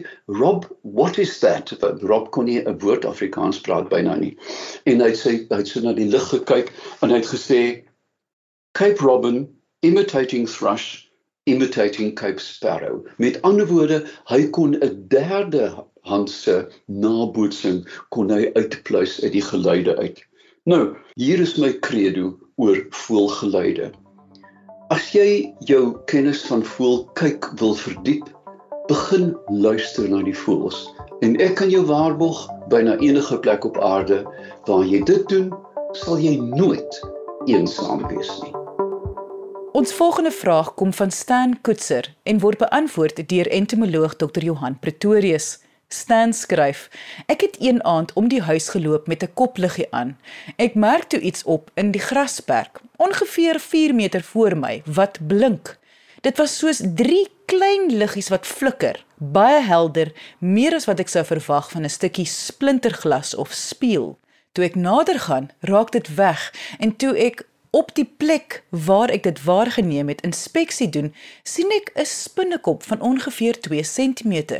"Rob, 0.41 0.65
what 0.97 1.19
is 1.19 1.39
that?" 1.45 1.77
Rob 2.01 2.31
kon 2.31 2.49
nie 2.49 2.61
'n 2.65 2.79
woord 2.81 3.05
Afrikaans 3.05 3.61
praat 3.61 3.89
byna 3.89 4.17
nie. 4.17 4.37
En 4.85 5.01
hy 5.01 5.13
het 5.13 5.19
sy 5.19 5.47
hy 5.51 5.61
het 5.61 5.69
so 5.69 5.81
na 5.81 5.93
die 5.93 6.09
lug 6.09 6.29
gekyk 6.29 6.73
en 7.03 7.11
hy 7.11 7.21
het 7.21 7.33
gesê, 7.35 7.85
"Cape 8.73 9.03
Robin 9.05 9.49
imitating 9.83 10.49
thrush 10.49 11.11
imitating 11.47 12.15
Cape 12.15 12.39
Sparrow. 12.39 13.07
Met 13.17 13.43
ander 13.43 13.67
woorde, 13.67 14.05
hy 14.25 14.49
kon 14.51 14.77
'n 14.77 15.09
derde 15.09 15.85
hand 16.09 16.31
se 16.31 16.67
nabootsing 16.87 17.83
kon 18.09 18.31
hy 18.33 18.51
uitpluis 18.55 19.19
uit 19.25 19.33
die 19.33 19.45
geluide 19.45 19.97
uit. 19.99 20.21
Nou, 20.69 20.97
hier 21.21 21.41
is 21.41 21.57
my 21.59 21.73
credo 21.85 22.35
oor 22.61 22.79
voelgeluide. 23.07 23.91
As 24.91 25.13
jy 25.15 25.55
jou 25.69 25.97
kennis 26.11 26.43
van 26.49 26.65
voel 26.77 27.05
kyk 27.19 27.47
wil 27.61 27.75
verdiep, 27.79 28.27
begin 28.91 29.33
luister 29.49 30.09
na 30.11 30.23
die 30.27 30.37
voels. 30.45 30.83
En 31.23 31.37
ek 31.41 31.61
kan 31.61 31.71
jou 31.71 31.85
waarborg, 31.87 32.41
byna 32.73 32.97
enige 32.99 33.39
plek 33.39 33.65
op 33.65 33.79
aarde 33.79 34.25
waar 34.67 34.85
jy 34.85 35.03
dit 35.07 35.29
doen, 35.31 35.53
sal 35.93 36.19
jy 36.19 36.37
nooit 36.43 37.01
eensaam 37.47 38.07
wees 38.11 38.33
nie. 38.43 38.55
Ons 39.73 39.95
volgende 39.95 40.33
vraag 40.35 40.75
kom 40.75 40.93
van 40.93 41.11
Stan 41.15 41.55
Koetser 41.63 42.09
en 42.27 42.41
word 42.43 42.59
beantwoord 42.59 43.23
deur 43.31 43.47
entomoloog 43.55 44.17
Dr. 44.19 44.43
Johan 44.43 44.79
Pretorius. 44.79 45.61
Stan 45.93 46.33
skryf: 46.33 46.89
Ek 47.27 47.41
het 47.41 47.57
een 47.59 47.85
aand 47.85 48.13
om 48.13 48.29
die 48.31 48.43
huis 48.43 48.69
geloop 48.69 49.07
met 49.07 49.23
'n 49.23 49.35
kopliggie 49.35 49.87
aan. 49.91 50.19
Ek 50.57 50.75
merk 50.75 51.09
toe 51.11 51.21
iets 51.21 51.43
op 51.43 51.71
in 51.75 51.91
die 51.91 52.01
grasperk, 52.01 52.81
ongeveer 52.97 53.61
4 53.61 53.95
meter 53.95 54.23
voor 54.23 54.57
my, 54.57 54.83
wat 54.87 55.19
blink. 55.27 55.79
Dit 56.21 56.37
was 56.37 56.59
soos 56.59 56.81
3 56.95 57.29
klein 57.45 57.97
liggies 57.97 58.29
wat 58.29 58.47
flikker, 58.47 59.05
baie 59.17 59.61
helder, 59.63 60.13
meer 60.39 60.75
as 60.75 60.85
wat 60.85 61.01
ek 61.01 61.09
sou 61.09 61.25
verwag 61.25 61.71
van 61.71 61.83
'n 61.83 61.91
stukkie 61.91 62.27
splinterglas 62.27 63.35
of 63.35 63.53
spieël. 63.53 64.19
Toe 64.53 64.65
ek 64.65 64.75
nader 64.75 65.19
gaan, 65.21 65.51
raak 65.61 65.91
dit 65.91 66.15
weg 66.15 66.53
en 66.79 66.97
toe 66.97 67.17
ek 67.19 67.47
op 67.71 67.95
die 67.95 68.05
plek 68.05 68.63
waar 68.69 69.11
ek 69.11 69.23
dit 69.23 69.43
waargeneem 69.45 70.09
het 70.09 70.23
inspeksie 70.27 70.89
doen, 70.89 71.15
sien 71.43 71.71
ek 71.71 71.93
'n 71.95 72.05
spinnekop 72.05 72.83
van 72.83 73.01
ongeveer 73.01 73.61
2 73.61 73.83
cm. 73.83 74.59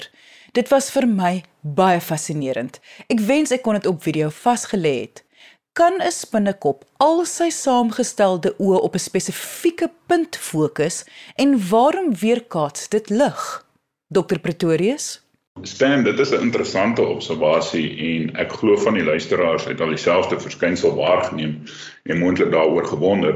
Dit 0.53 0.69
was 0.69 0.91
vir 0.91 1.07
my 1.09 1.45
baie 1.61 2.01
fascinerend. 2.01 2.81
Ek 3.07 3.21
wens 3.21 3.51
ek 3.51 3.63
kon 3.63 3.75
dit 3.75 3.87
op 3.87 4.03
video 4.03 4.29
vasgelê 4.29 5.01
het. 5.01 5.25
Kan 5.73 6.01
'n 6.03 6.13
spinnekop 6.13 6.85
al 6.97 7.25
sy 7.25 7.51
saamgestelde 7.51 8.55
oë 8.59 8.81
op 8.81 8.95
'n 8.95 8.99
spesifieke 8.99 9.91
punt 10.07 10.37
fokus 10.37 11.05
en 11.37 11.69
waarom 11.69 12.15
weerkaats 12.15 12.89
dit 12.89 13.11
lig? 13.11 13.67
Dr 14.09 14.39
Pretorius 14.39 15.20
Stem, 15.63 16.03
dit 16.05 16.19
is 16.19 16.31
'n 16.31 16.41
interessante 16.41 17.03
observasie 17.03 17.89
en 18.09 18.37
ek 18.37 18.53
glo 18.53 18.77
van 18.77 18.95
die 18.95 19.05
luisteraars 19.05 19.65
het 19.65 19.81
al 19.81 19.93
dieselfde 19.93 20.41
verskynsel 20.41 20.95
waargeneem 20.97 21.63
en 22.03 22.19
moontlik 22.19 22.51
daaroor 22.51 22.87
gewonder. 22.87 23.35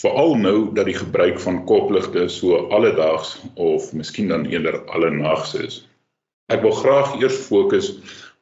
Veral 0.00 0.34
nou 0.34 0.74
dat 0.74 0.84
die 0.84 0.94
gebruik 0.94 1.40
van 1.40 1.64
kopligte 1.64 2.28
so 2.28 2.56
alledaags 2.56 3.42
of 3.54 3.92
miskien 3.92 4.28
dan 4.28 4.46
eerder 4.46 4.84
allenags 4.84 5.54
is. 5.54 5.88
Ek 6.46 6.62
wil 6.62 6.72
graag 6.72 7.20
eers 7.20 7.36
fokus 7.36 7.92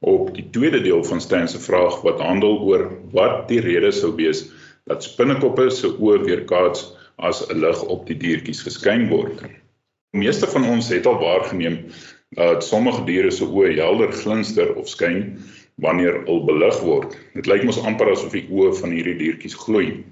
op 0.00 0.34
die 0.34 0.46
tweede 0.50 0.80
deel 0.80 1.04
van 1.04 1.20
Stan 1.20 1.48
se 1.48 1.58
vraag 1.58 2.00
wat 2.02 2.20
handel 2.20 2.60
oor 2.60 2.86
wat 3.10 3.48
die 3.48 3.60
rede 3.60 3.90
sou 3.92 4.14
wees 4.14 4.44
dat 4.84 5.02
spinnekoppe 5.02 5.70
se 5.70 5.90
oë 5.96 6.22
weerkaats 6.24 6.94
as 7.16 7.42
'n 7.48 7.58
lig 7.60 7.82
op 7.82 8.06
die 8.06 8.16
diertjies 8.16 8.62
geskyn 8.62 9.08
word. 9.08 9.42
Die 10.12 10.22
meeste 10.22 10.46
van 10.46 10.64
ons 10.64 10.88
het 10.88 11.06
al 11.06 11.18
waargeneem 11.18 11.90
dat 12.36 12.64
sommige 12.64 13.04
diere 13.04 13.30
se 13.30 13.44
oë 13.44 13.74
helder 13.78 14.12
glinster 14.12 14.74
of 14.74 14.88
skyn 14.88 15.38
wanneer 15.80 16.24
hulle 16.26 16.44
belig 16.44 16.80
word. 16.84 17.16
Dit 17.34 17.46
lyk 17.46 17.64
mos 17.64 17.80
amper 17.80 18.10
asof 18.12 18.34
die 18.34 18.46
oë 18.50 18.74
van 18.80 18.92
hierdie 18.92 19.16
diertjies 19.20 19.56
gloei. 19.56 20.04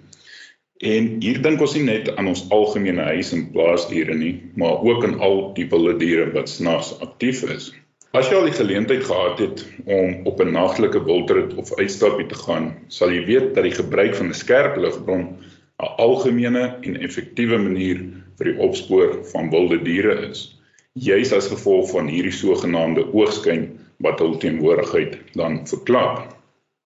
En 0.85 1.09
hier 1.25 1.41
dink 1.43 1.61
ons 1.65 1.75
nie 1.75 1.87
net 1.87 2.11
aan 2.17 2.29
ons 2.29 2.45
algemene 2.53 3.03
huis- 3.09 3.33
en 3.33 3.51
plaasdiere 3.53 4.15
nie, 4.15 4.43
maar 4.57 4.83
ook 4.85 5.05
aan 5.05 5.19
al 5.21 5.53
die 5.57 5.69
wilde 5.69 5.97
diere 5.99 6.31
wat 6.33 6.49
snags 6.49 6.93
aktief 7.01 7.43
is. 7.49 7.73
As 8.13 8.29
jy 8.31 8.37
al 8.37 8.49
die 8.49 8.57
geleentheid 8.57 9.05
gehad 9.05 9.39
het 9.39 9.65
om 9.85 10.27
op 10.27 10.41
'n 10.41 10.53
nagtelike 10.53 11.05
wildrit 11.05 11.55
of 11.55 11.73
uitstapie 11.77 12.27
te 12.27 12.35
gaan, 12.35 12.75
sal 12.89 13.11
jy 13.11 13.25
weet 13.25 13.55
dat 13.55 13.65
die 13.65 13.77
gebruik 13.77 14.15
van 14.15 14.29
'n 14.29 14.35
skerp 14.35 14.77
ligbron 14.77 15.37
'n 15.81 15.97
algemene 15.99 16.79
en 16.83 17.01
effektiewe 17.01 17.59
manier 17.59 18.01
vir 18.39 18.53
die 18.53 18.59
opspoor 18.59 19.25
van 19.33 19.51
wilde 19.51 19.83
diere 19.83 20.29
is, 20.29 20.56
juis 20.97 21.33
as 21.37 21.51
gevolg 21.53 21.91
van 21.93 22.09
hierdie 22.09 22.33
sogenaamde 22.33 23.05
oogskyn 23.13 23.69
wat 24.05 24.21
hul 24.21 24.37
teenwoordigheid 24.41 25.19
dan 25.37 25.61
verklaar. 25.69 26.27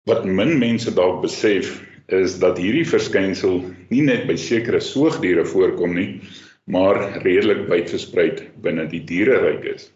Wat 0.07 0.25
min 0.29 0.59
mense 0.61 0.93
dalk 0.95 1.23
besef 1.25 1.79
is 2.13 2.37
dat 2.43 2.61
hierdie 2.61 2.87
verskynsel 2.87 3.63
nie 3.91 4.05
net 4.05 4.27
by 4.29 4.37
sekere 4.39 4.81
soogdiere 4.85 5.47
voorkom 5.49 5.97
nie, 5.97 6.21
maar 6.69 6.99
redelik 7.25 7.65
wyd 7.71 7.91
versprei 7.91 8.29
binne 8.63 8.87
die 8.91 9.03
diereryk 9.09 9.65
is. 9.75 9.89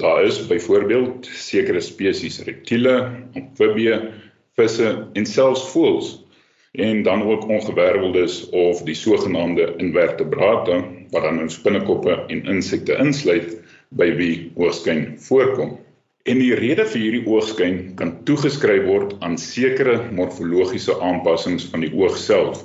Daar 0.00 0.24
is 0.24 0.40
byvoorbeeld 0.48 1.28
sekere 1.28 1.80
spesies 1.80 2.40
reptiele, 2.44 2.96
amfibieë, 3.36 4.00
visse 4.56 4.90
en 5.16 5.28
selfs 5.28 5.68
voëls 5.72 6.14
en 6.76 7.02
dan 7.04 7.22
ook 7.24 7.48
ongewerveldes 7.48 8.48
of 8.50 8.82
die 8.88 8.96
sogenaamde 8.96 9.74
invertebrate 9.80 10.82
wat 11.12 11.26
dan 11.26 11.40
in 11.40 11.50
spinnekoppe 11.50 12.18
en 12.28 12.44
insekte 12.56 12.98
insluit 13.02 13.56
by 13.96 14.10
wie 14.18 14.34
oogskyn 14.56 15.16
voorkom. 15.28 15.76
En 16.26 16.40
die 16.42 16.54
rede 16.58 16.86
vir 16.90 17.02
hierdie 17.02 17.26
oogskyn 17.26 17.76
kan 17.98 18.16
toegeskryf 18.28 18.86
word 18.86 19.14
aan 19.22 19.38
sekere 19.38 20.00
morfologiese 20.12 20.96
aanpassings 21.00 21.68
van 21.72 21.86
die 21.86 21.92
oog 21.94 22.16
self 22.18 22.64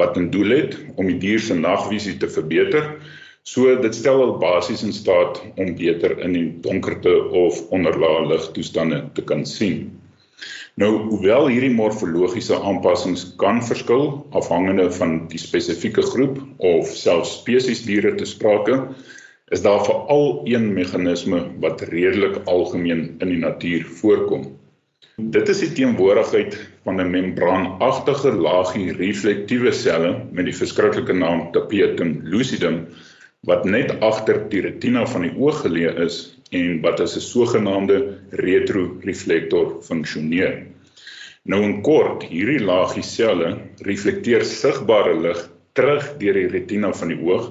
wat 0.00 0.16
'n 0.16 0.30
doel 0.30 0.56
het 0.56 0.78
om 0.96 1.06
die 1.06 1.18
dier 1.18 1.40
se 1.40 1.54
nagvisie 1.54 2.16
te 2.18 2.28
verbeter 2.28 2.96
So 3.42 3.72
dit 3.82 3.96
stel 3.98 4.20
hulle 4.20 4.38
basies 4.38 4.84
in 4.86 4.92
staat 4.94 5.40
om 5.58 5.72
beter 5.74 6.12
in 6.22 6.34
die 6.36 6.44
donkerte 6.62 7.10
of 7.34 7.58
onderlae 7.74 8.28
ligtoestande 8.30 9.00
te 9.16 9.24
kan 9.26 9.42
sien. 9.46 9.88
Nou, 10.80 10.90
hoewel 11.08 11.50
hierdie 11.52 11.74
morfologiese 11.74 12.56
aanpassings 12.56 13.26
kan 13.40 13.60
verskil 13.64 14.06
afhangende 14.30 14.88
van 14.98 15.26
die 15.28 15.40
spesifieke 15.40 16.02
groep 16.02 16.38
of 16.58 16.94
selfs 16.96 17.34
spesies 17.40 17.84
diere 17.84 18.14
te 18.16 18.28
sprake, 18.28 18.78
is 19.52 19.62
daar 19.62 19.84
veral 19.84 20.40
een 20.48 20.72
meganisme 20.72 21.44
wat 21.60 21.84
redelik 21.92 22.40
algemeen 22.48 23.04
in 23.20 23.28
die 23.34 23.40
natuur 23.42 23.84
voorkom. 24.00 24.48
Dit 25.16 25.48
is 25.52 25.60
die 25.60 25.72
teenwoordigheid 25.76 26.56
van 26.88 27.00
'n 27.00 27.10
membraanagtige 27.10 28.32
laagie 28.32 28.92
reflektiewe 28.96 29.72
selle 29.72 30.14
met 30.32 30.48
die 30.48 30.56
verskriklike 30.56 31.12
naam 31.12 31.50
tapetum 31.52 32.20
lucidum 32.24 32.86
wat 33.48 33.64
net 33.66 33.96
agter 34.06 34.36
die 34.50 34.60
retina 34.62 35.02
van 35.10 35.24
die 35.26 35.32
oog 35.34 35.64
geleë 35.64 35.92
is 36.04 36.18
en 36.58 36.76
wat 36.84 37.00
as 37.04 37.16
'n 37.16 37.24
sogenaamde 37.26 37.96
retroreflektor 38.40 39.72
funksioneer. 39.88 40.66
Nou 41.44 41.62
in 41.66 41.82
kort, 41.82 42.22
hierdie 42.22 42.62
laagie 42.62 43.02
selle 43.02 43.48
reflekteer 43.88 44.44
sigbare 44.44 45.14
lig 45.24 45.40
terug 45.74 46.04
deur 46.20 46.38
die 46.38 46.52
retina 46.52 46.92
van 46.92 47.08
die 47.08 47.18
oog 47.18 47.48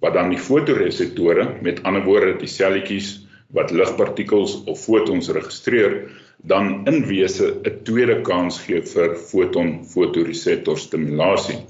wat 0.00 0.14
dan 0.14 0.30
die 0.32 0.40
fotoreseptore, 0.40 1.44
met 1.60 1.82
ander 1.84 2.04
woorde 2.08 2.38
die 2.40 2.48
selletjies 2.48 3.26
wat 3.52 3.70
ligpartikels 3.70 4.56
of 4.64 4.80
fotons 4.80 5.28
registreer, 5.28 6.10
dan 6.38 6.86
in 6.88 7.04
wese 7.08 7.52
'n 7.52 7.84
tweede 7.84 8.22
kans 8.22 8.58
gee 8.64 8.80
vir 8.80 9.14
foton 9.16 9.84
fotoreseptor 9.84 10.78
stimulasie. 10.78 11.60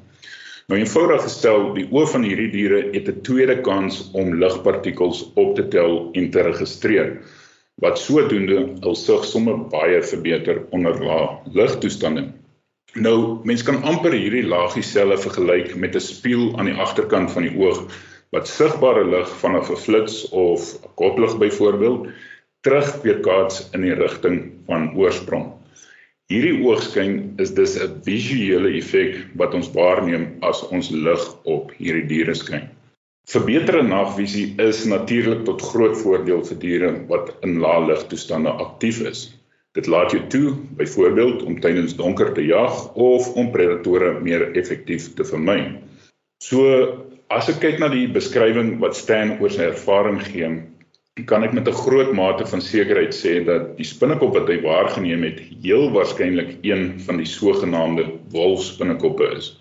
Nou 0.72 0.78
eenvoudig 0.80 1.20
gestel, 1.26 1.66
die 1.76 1.84
oë 1.92 2.06
van 2.08 2.22
hierdie 2.24 2.48
diere 2.52 2.78
het 2.94 3.08
'n 3.10 3.20
tweede 3.26 3.56
kans 3.66 3.98
om 4.16 4.38
ligpartikels 4.40 5.18
op 5.42 5.50
te 5.56 5.64
tel 5.68 6.08
en 6.16 6.30
te 6.30 6.42
registreer 6.46 7.10
wat 7.82 7.98
sodoende 7.98 8.60
hul 8.80 8.94
sig 8.94 9.24
sommer 9.28 9.58
baie 9.74 10.00
verbeter 10.02 10.62
onder 10.70 10.96
lae 11.04 11.26
ligtoestande. 11.58 12.24
Nou, 12.94 13.40
mens 13.44 13.62
kan 13.66 13.82
amper 13.82 14.16
hierdie 14.16 14.46
laagieselle 14.46 15.18
vergelyk 15.18 15.74
met 15.76 15.96
'n 15.96 16.00
spieël 16.00 16.56
aan 16.56 16.70
die 16.70 16.80
agterkant 16.86 17.32
van 17.32 17.42
die 17.42 17.56
oog 17.58 17.84
wat 18.32 18.48
sigbare 18.48 19.04
lig 19.04 19.28
vanaf 19.42 19.70
'n 19.70 19.82
flits 19.84 20.28
of 20.30 20.60
'n 20.80 20.94
koplig 20.94 21.36
byvoorbeeld 21.38 22.08
terugweerkaats 22.62 23.68
in 23.72 23.80
die 23.80 23.94
rigting 23.94 24.52
van 24.66 24.96
oorsprong. 24.96 25.52
Hierdie 26.34 26.64
oogskyn 26.66 27.12
is 27.38 27.52
dus 27.54 27.76
'n 27.78 28.00
visuele 28.02 28.70
effek 28.78 29.18
wat 29.38 29.52
ons 29.54 29.68
waarneem 29.74 30.24
as 30.42 30.62
ons 30.74 30.88
lig 30.90 31.22
op 31.46 31.70
hierdie 31.78 32.08
diere 32.10 32.34
skyn. 32.34 32.64
Verbeterde 33.30 33.84
nagvisie 33.86 34.48
is 34.58 34.80
natuurlik 34.84 35.44
tot 35.46 35.62
groot 35.62 35.94
voordeel 36.00 36.42
vir 36.48 36.58
diere 36.64 36.90
wat 37.12 37.30
in 37.46 37.60
lae 37.62 37.86
ligtoestande 37.86 38.50
aktief 38.66 38.98
is. 39.12 39.20
Dit 39.78 39.86
laat 39.86 40.10
jou 40.10 40.22
toe, 40.34 40.56
byvoorbeeld 40.80 41.46
om 41.46 41.60
tydens 41.60 41.94
donker 42.02 42.34
te 42.34 42.42
jag 42.46 42.82
of 42.96 43.30
om 43.38 43.52
predatore 43.54 44.18
meer 44.20 44.48
effektief 44.58 45.12
te 45.14 45.24
vermy. 45.30 45.60
So 46.42 46.66
as 47.30 47.48
ek 47.48 47.62
kyk 47.62 47.78
na 47.78 47.92
die 47.94 48.08
beskrywing 48.10 48.80
wat 48.82 48.98
Stan 48.98 49.36
oor 49.38 49.54
sy 49.54 49.70
ervaring 49.70 50.18
gee, 50.26 50.50
kan 51.22 51.44
ek 51.46 51.52
met 51.54 51.68
'n 51.68 51.80
groot 51.86 52.12
mate 52.12 52.46
van 52.46 52.60
sekerheid 52.60 53.14
sê 53.14 53.44
dat 53.46 53.76
die 53.76 53.86
spinnekop 53.86 54.34
wat 54.34 54.48
hy 54.48 54.56
waargeneem 54.62 55.22
het, 55.22 55.38
heel 55.62 55.92
waarskynlik 55.94 56.56
een 56.66 57.00
van 57.06 57.16
die 57.22 57.26
sogenaamde 57.26 58.04
wolfspinnekoppe 58.34 59.28
is. 59.36 59.52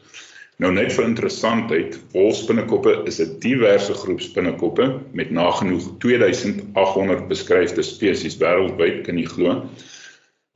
Nou 0.58 0.72
net 0.74 0.94
vir 0.94 1.06
interessantheid, 1.06 2.00
wolspinnekoppe 2.14 3.04
is 3.06 3.22
'n 3.22 3.38
diverse 3.40 3.94
groep 3.94 4.22
spinnekoppe 4.22 5.00
met 5.14 5.30
nagenoeg 5.30 5.86
2800 6.00 7.28
beskryfde 7.28 7.84
spesies 7.84 8.38
wêreldwyd, 8.42 9.04
kan 9.06 9.18
jy 9.18 9.26
glo, 9.26 9.70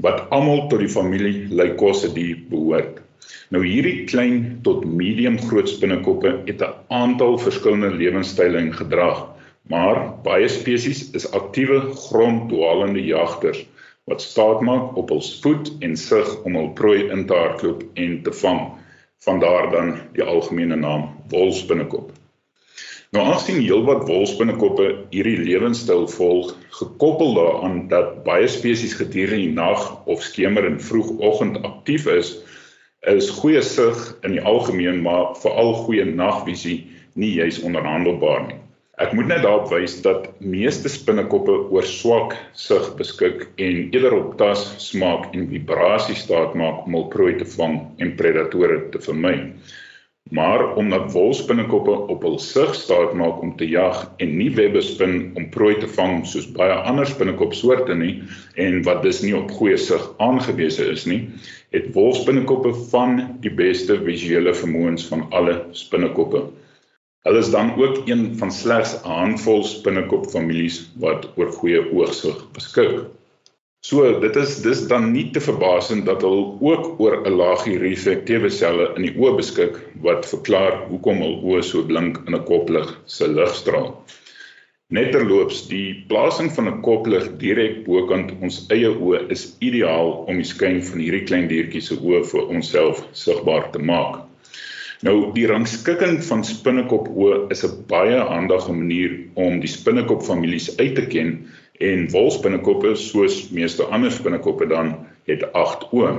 wat 0.02 0.30
almal 0.30 0.68
tot 0.68 0.80
die 0.80 0.90
familie 0.90 1.46
Lycosidae 1.50 2.36
behoort. 2.50 3.02
Nou 3.50 3.64
hierdie 3.64 4.06
klein 4.06 4.60
tot 4.64 4.86
medium 4.86 5.38
groot 5.38 5.70
spinnekoppe 5.70 6.42
het 6.46 6.62
'n 6.62 6.74
aantal 6.90 7.38
verskillende 7.38 7.92
lewenstyle 7.92 8.58
en 8.58 8.74
gedrag, 8.74 9.37
maar 9.70 9.98
baie 10.24 10.48
spesies 10.48 11.10
is 11.18 11.32
aktiewe 11.32 11.80
gronddwalende 12.08 13.04
jagters 13.04 13.66
wat 14.08 14.22
staatmaak 14.24 14.96
op 14.96 15.10
hul 15.12 15.22
spoed 15.22 15.74
en 15.84 15.98
sig 16.00 16.30
om 16.48 16.56
hul 16.56 16.70
prooi 16.80 17.10
in 17.12 17.26
te 17.28 17.36
hardloop 17.36 17.84
en 17.94 18.22
te 18.24 18.32
vang. 18.42 18.62
Vandaar 19.26 19.72
dan 19.72 19.90
die 20.14 20.24
algemene 20.24 20.76
naam 20.80 21.10
wolspinnekop. 21.34 22.14
Nou 23.16 23.24
aansien 23.24 23.60
heelwat 23.64 24.06
wolspinnekoppe 24.08 24.88
hierdie 25.12 25.38
lewenstyl 25.40 26.08
volg, 26.12 26.54
gekoppel 26.80 27.34
daaraan 27.36 27.78
dat 27.92 28.24
baie 28.24 28.48
spesies 28.52 28.96
gedurende 29.00 29.48
die 29.48 29.56
nag 29.56 29.84
of 30.06 30.24
skemer 30.24 30.68
en 30.68 30.80
vroegoggend 30.84 31.62
aktief 31.64 32.08
is, 32.12 32.34
is 33.08 33.30
goeie 33.40 33.62
sig 33.64 34.02
in 34.28 34.36
die 34.36 34.44
algemeen 34.44 35.02
maar 35.04 35.36
veral 35.40 35.74
goeie 35.84 36.06
nagvisie 36.06 36.78
nie 37.16 37.34
juis 37.40 37.62
onderhandelbaar 37.64 38.48
nie. 38.48 38.60
Ek 38.98 39.12
moet 39.14 39.28
net 39.30 39.44
daarop 39.46 39.68
wys 39.70 39.94
dat 40.02 40.24
meeste 40.42 40.90
spinnekoppe 40.90 41.54
oor 41.70 41.86
swak 41.86 42.32
sig 42.58 42.88
beskik 42.98 43.44
en 43.62 43.76
eerder 43.94 44.16
op 44.18 44.32
tas, 44.40 44.64
smaak 44.82 45.28
en 45.38 45.46
vibrasie 45.52 46.16
staat 46.18 46.56
maak 46.58 46.88
om 46.88 46.98
hul 46.98 47.06
prooi 47.14 47.36
te 47.38 47.46
vang 47.52 47.76
en 48.02 48.16
predatore 48.18 48.80
te 48.96 49.04
vermy. 49.06 49.36
Maar 50.34 50.66
omdat 50.82 51.14
wolspinnekoppe 51.14 51.94
op 52.16 52.26
hul 52.26 52.40
sig 52.42 52.74
staat 52.76 53.14
maak 53.14 53.46
om 53.46 53.54
te 53.62 53.70
jag 53.70 54.02
en 54.18 54.34
nie 54.42 54.50
webbe 54.58 54.82
spin 54.82 55.32
om 55.38 55.46
prooi 55.54 55.78
te 55.78 55.94
vang 56.00 56.26
soos 56.26 56.50
baie 56.58 56.82
ander 56.90 57.06
spinnekopsoorte 57.06 57.94
nie 58.02 58.24
en 58.66 58.82
wat 58.90 59.06
dus 59.06 59.22
nie 59.22 59.38
op 59.38 59.54
goeie 59.60 59.78
sig 59.78 60.10
aangewese 60.18 60.90
is 60.98 61.06
nie, 61.06 61.28
het 61.70 61.94
wolspinnekoppe 61.94 62.74
van 62.90 63.20
die 63.46 63.54
beste 63.62 64.02
visuele 64.10 64.58
vermoëns 64.58 65.06
van 65.14 65.30
alle 65.30 65.62
spinnekoppe. 65.86 66.48
Hulle 67.28 67.40
is 67.44 67.50
dan 67.52 67.74
ook 67.76 68.08
een 68.08 68.38
van 68.40 68.52
slegs 68.56 68.92
'n 68.96 69.08
handvol 69.22 69.64
spinnekop 69.64 70.30
families 70.32 70.76
wat 71.04 71.26
oor 71.36 71.50
goeie 71.52 71.82
oogsig 71.92 72.38
beskik. 72.56 73.02
So 73.88 74.20
dit 74.20 74.36
is 74.36 74.54
dis 74.68 74.84
dan 74.88 75.12
nie 75.12 75.26
te 75.36 75.42
verbasend 75.44 76.06
dat 76.06 76.24
hulle 76.26 76.46
ook 76.70 77.02
oor 77.04 77.18
'n 77.18 77.36
laagie 77.42 77.76
reflektiewe 77.82 78.50
selle 78.60 78.86
in 78.96 79.08
die 79.08 79.14
oë 79.16 79.34
beskik 79.42 79.76
wat 80.06 80.30
verklaar 80.30 80.78
hoekom 80.88 81.20
hul 81.26 81.36
oë 81.50 81.66
so 81.72 81.84
blink 81.92 82.22
in 82.28 82.36
'n 82.36 82.48
koplig 82.52 82.96
se 83.06 83.28
ligstraal. 83.28 83.92
Netterloops, 85.00 85.68
die 85.68 86.06
plasing 86.08 86.52
van 86.56 86.68
'n 86.72 86.82
koplig 86.82 87.28
direk 87.44 87.84
bokant 87.90 88.32
ons 88.42 88.64
eie 88.70 88.94
oë 88.94 89.28
is 89.36 89.46
ideaal 89.60 90.16
om 90.28 90.40
die 90.40 90.50
skyn 90.54 90.82
van 90.92 91.04
hierdie 91.04 91.28
klein 91.28 91.52
diertjies 91.52 91.92
se 91.92 92.00
oë 92.00 92.24
vir 92.32 92.48
onsself 92.48 93.04
sigbaar 93.12 93.72
te 93.72 93.80
maak. 93.80 94.27
Nou 95.06 95.32
die 95.36 95.46
rangskikking 95.46 96.24
van 96.26 96.42
spinnekop 96.48 97.10
oë 97.14 97.36
is 97.54 97.62
'n 97.66 97.84
baie 97.90 98.18
handige 98.30 98.74
manier 98.74 99.12
om 99.36 99.60
die 99.62 99.70
spinnekop 99.70 100.24
families 100.26 100.72
uit 100.80 100.96
te 100.96 101.06
ken 101.06 101.30
en 101.90 102.08
wolspinnekoppe 102.10 102.96
soos 102.96 103.52
meeste 103.54 103.84
ander 103.84 104.12
spinnekoppe 104.12 104.66
dan 104.66 104.96
het 105.30 105.46
8 105.54 105.86
oë. 105.94 106.14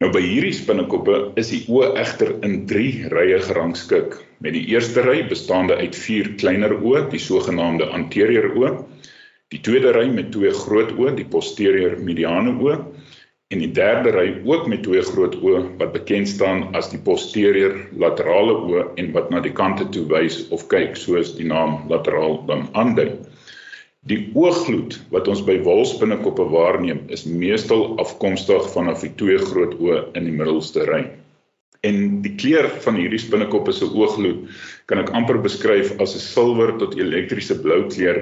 Nou 0.00 0.10
by 0.12 0.22
hierdie 0.22 0.54
spinnekoppe 0.54 1.32
is 1.42 1.50
die 1.50 1.64
oë 1.66 1.96
egter 2.04 2.36
in 2.46 2.66
3 2.70 3.08
rye 3.10 3.40
gerangskik. 3.48 4.14
Met 4.38 4.52
die 4.52 4.66
eerste 4.70 5.02
ry 5.02 5.26
bestaande 5.26 5.74
uit 5.76 5.96
4 5.96 6.34
kleiner 6.36 6.76
oë, 6.78 7.08
die 7.10 7.18
sogenaamde 7.18 7.90
anterior 7.98 8.52
oë, 8.54 8.76
die 9.50 9.60
tweede 9.60 9.90
ry 9.96 10.06
met 10.06 10.30
twee 10.30 10.52
groot 10.52 10.92
oë, 10.92 11.16
die 11.16 11.26
posterior 11.34 11.98
mediane 11.98 12.54
oë 12.60 12.78
en 13.54 13.60
die 13.62 13.70
derde 13.70 14.10
ry 14.10 14.26
ook 14.50 14.64
met 14.66 14.80
twee 14.82 15.02
groot 15.06 15.36
oë 15.38 15.58
wat 15.80 15.92
bekend 15.94 16.26
staan 16.26 16.64
as 16.78 16.88
die 16.90 16.98
posterior 17.08 17.76
laterale 18.02 18.56
oë 18.66 18.86
en 18.98 19.12
wat 19.14 19.28
na 19.30 19.38
die 19.44 19.52
kante 19.54 19.84
toe 19.94 20.02
wys 20.10 20.40
of 20.56 20.64
kyk 20.72 20.96
soos 20.98 21.36
die 21.36 21.46
naam 21.46 21.76
lateraal 21.92 22.40
dan 22.48 22.64
aandui. 22.74 23.12
Die 24.10 24.18
ooggloed 24.38 24.96
wat 25.12 25.30
ons 25.30 25.44
by 25.46 25.60
wolspinnekoppe 25.66 26.46
waarneem 26.50 27.04
is 27.14 27.22
meestal 27.26 27.92
afkomstig 28.02 28.66
vanaf 28.72 29.04
die 29.06 29.12
twee 29.20 29.38
groot 29.38 29.76
oë 29.78 30.00
in 30.18 30.26
die 30.26 30.34
middelste 30.34 30.82
ry. 30.90 31.04
En 31.86 32.20
die 32.24 32.32
kleur 32.40 32.66
van 32.82 32.98
hierdie 32.98 33.20
spinnekoppe 33.22 33.74
se 33.74 33.86
ooggloed 33.86 34.42
kan 34.90 35.04
ek 35.04 35.12
amper 35.14 35.38
beskryf 35.44 35.92
as 36.02 36.16
'n 36.18 36.24
silwer 36.24 36.74
tot 36.82 36.98
elektriese 36.98 37.58
blou 37.62 37.84
kleur 37.94 38.18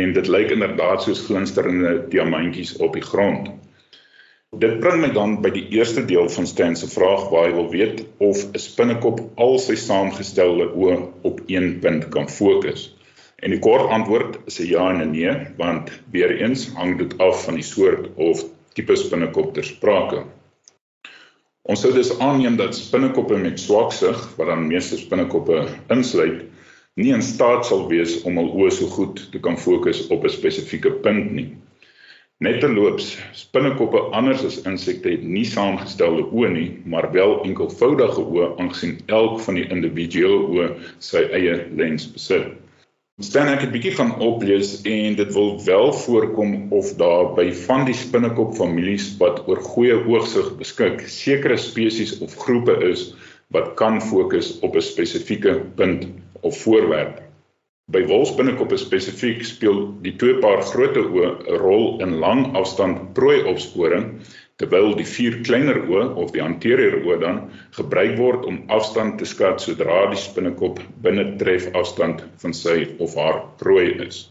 en 0.00 0.12
dit 0.12 0.28
lyk 0.28 0.52
inderdaad 0.52 1.02
soos 1.02 1.24
glinsterende 1.24 2.04
diamantjies 2.12 2.76
op 2.84 2.92
die 3.00 3.06
grond. 3.08 3.48
Dit 4.56 4.78
bring 4.80 5.02
my 5.02 5.08
dan 5.12 5.34
by 5.44 5.50
die 5.52 5.66
eerste 5.76 6.02
deel 6.08 6.28
van 6.32 6.46
Stan 6.48 6.76
se 6.76 6.86
vraag 6.88 7.26
waar 7.30 7.44
hy 7.46 7.50
wil 7.56 7.66
weet 7.72 7.98
of 8.28 8.38
'n 8.46 8.62
spinnekop 8.62 9.18
al 9.44 9.58
sy 9.64 9.76
saamgestelde 9.76 10.70
oë 10.72 10.94
op 11.30 11.42
een 11.52 11.66
punt 11.82 12.08
kan 12.14 12.30
fokus. 12.36 12.86
En 13.44 13.52
die 13.52 13.60
kort 13.66 13.92
antwoord 13.96 14.38
is 14.46 14.58
'n 14.60 14.70
ja 14.70 14.88
en 14.94 15.02
'n 15.02 15.10
nee, 15.10 15.34
want 15.58 15.92
weer 16.16 16.32
eens 16.40 16.64
hang 16.78 16.96
dit 16.98 17.18
af 17.18 17.44
van 17.44 17.60
die 17.60 17.68
soort 17.74 18.08
of 18.16 18.42
tipe 18.72 18.96
spinnekop 18.96 19.52
ter 19.54 19.64
sprake. 19.64 20.24
Ons 21.62 21.80
sou 21.80 21.92
dus 21.92 22.18
aanneem 22.18 22.56
dat 22.56 22.74
spinnekoppe 22.74 23.36
met 23.36 23.60
swak 23.60 23.92
sig, 23.92 24.36
wat 24.36 24.46
dan 24.46 24.66
meeste 24.66 24.96
spinnekoppe 24.96 25.66
insluit, 25.88 26.42
nie 26.94 27.12
in 27.12 27.22
staat 27.22 27.66
sal 27.66 27.88
wees 27.88 28.22
om 28.22 28.36
hul 28.36 28.52
oë 28.56 28.70
so 28.70 28.86
goed 28.86 29.28
te 29.32 29.38
kan 29.38 29.58
fokus 29.58 30.06
op 30.08 30.24
'n 30.24 30.36
spesifieke 30.40 30.90
punt 30.90 31.32
nie. 31.32 31.50
Netterloops, 32.38 33.16
spinnekoppe 33.34 33.98
anders 34.14 34.44
as 34.46 34.60
insekte 34.70 35.10
het 35.10 35.24
nie 35.26 35.42
saamgestelde 35.42 36.22
oë 36.30 36.50
nie, 36.52 36.68
maar 36.86 37.08
wel 37.10 37.32
enkelvoudige 37.48 38.22
oë 38.22 38.50
aangesien 38.62 38.92
elk 39.16 39.40
van 39.42 39.58
die 39.58 39.64
individuele 39.74 40.44
oë 40.46 40.68
sy 41.02 41.24
eie 41.34 41.56
lens 41.80 42.06
besit. 42.14 42.52
Staan 43.26 43.50
ek 43.50 43.64
'n 43.66 43.72
bietjie 43.74 43.96
van 43.98 44.14
oplees 44.22 44.76
en 44.86 45.18
dit 45.18 45.34
wil 45.34 45.50
wel 45.64 45.90
voorkom 46.04 46.54
of 46.80 46.94
daar 47.02 47.34
by 47.34 47.48
van 47.66 47.82
die 47.90 47.98
spinnekop 48.06 48.54
families 48.54 49.10
wat 49.18 49.42
oor 49.48 49.58
goeie 49.74 49.98
oogsig 50.06 50.54
beskik, 50.62 51.02
sekere 51.10 51.58
spesies 51.58 52.20
of 52.22 52.38
groepe 52.44 52.78
is 52.92 53.08
wat 53.50 53.74
kan 53.74 53.98
fokus 53.98 54.54
op 54.62 54.78
'n 54.78 54.90
spesifieke 54.94 55.58
punt 55.74 56.06
of 56.46 56.62
voorwerp. 56.62 57.27
By 57.88 58.02
wolspinnekoppe 58.04 58.76
spesifiek 58.76 59.38
speel 59.48 59.78
die 60.04 60.12
twee 60.20 60.34
paar 60.42 60.60
grootte 60.70 61.06
oë 61.08 61.28
'n 61.28 61.60
rol 61.62 61.86
in 62.04 62.18
lang 62.24 62.42
afstand 62.60 63.14
prooi 63.16 63.38
opsporing 63.52 64.10
terwyl 64.60 64.90
die 64.98 65.06
vier 65.08 65.38
kleiner 65.46 65.78
oë 65.86 66.02
of 66.24 66.34
die 66.34 66.42
anterior 66.44 66.98
oë 66.98 67.16
dan 67.22 67.38
gebruik 67.78 68.18
word 68.18 68.44
om 68.50 68.58
afstand 68.76 69.16
te 69.22 69.28
skat 69.32 69.64
sodra 69.64 70.02
die 70.12 70.20
spinnekop 70.20 70.82
binne 71.06 71.24
tref 71.40 71.70
afstand 71.82 72.20
van 72.44 72.56
sy 72.60 72.76
of 73.06 73.16
haar 73.22 73.40
prooi 73.62 73.86
is. 74.08 74.26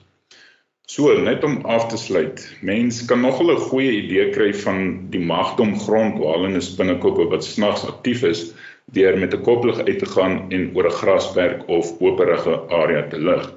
So 0.87 1.17
net 1.19 1.43
om 1.43 1.57
af 1.65 1.89
te 1.91 1.97
sluit, 1.99 2.45
mens 2.61 3.01
kan 3.09 3.25
nog 3.25 3.41
'n 3.41 3.57
goeie 3.71 3.91
idee 4.03 4.29
kry 4.37 4.53
van 4.53 5.09
die 5.09 5.25
magdom 5.33 5.73
grondwalende 5.79 6.61
spinnekoppe 6.61 7.25
wat 7.33 7.43
snags 7.43 7.89
aktief 7.89 8.23
is 8.23 8.53
deur 8.91 9.17
met 9.17 9.33
'n 9.33 9.41
koplig 9.41 9.79
uit 9.79 9.99
te 9.99 10.05
gaan 10.05 10.45
en 10.49 10.71
oor 10.75 10.85
'n 10.85 10.99
grasperk 11.01 11.67
of 11.67 11.99
operige 11.99 12.53
area 12.69 13.07
te 13.07 13.19
lig. 13.19 13.53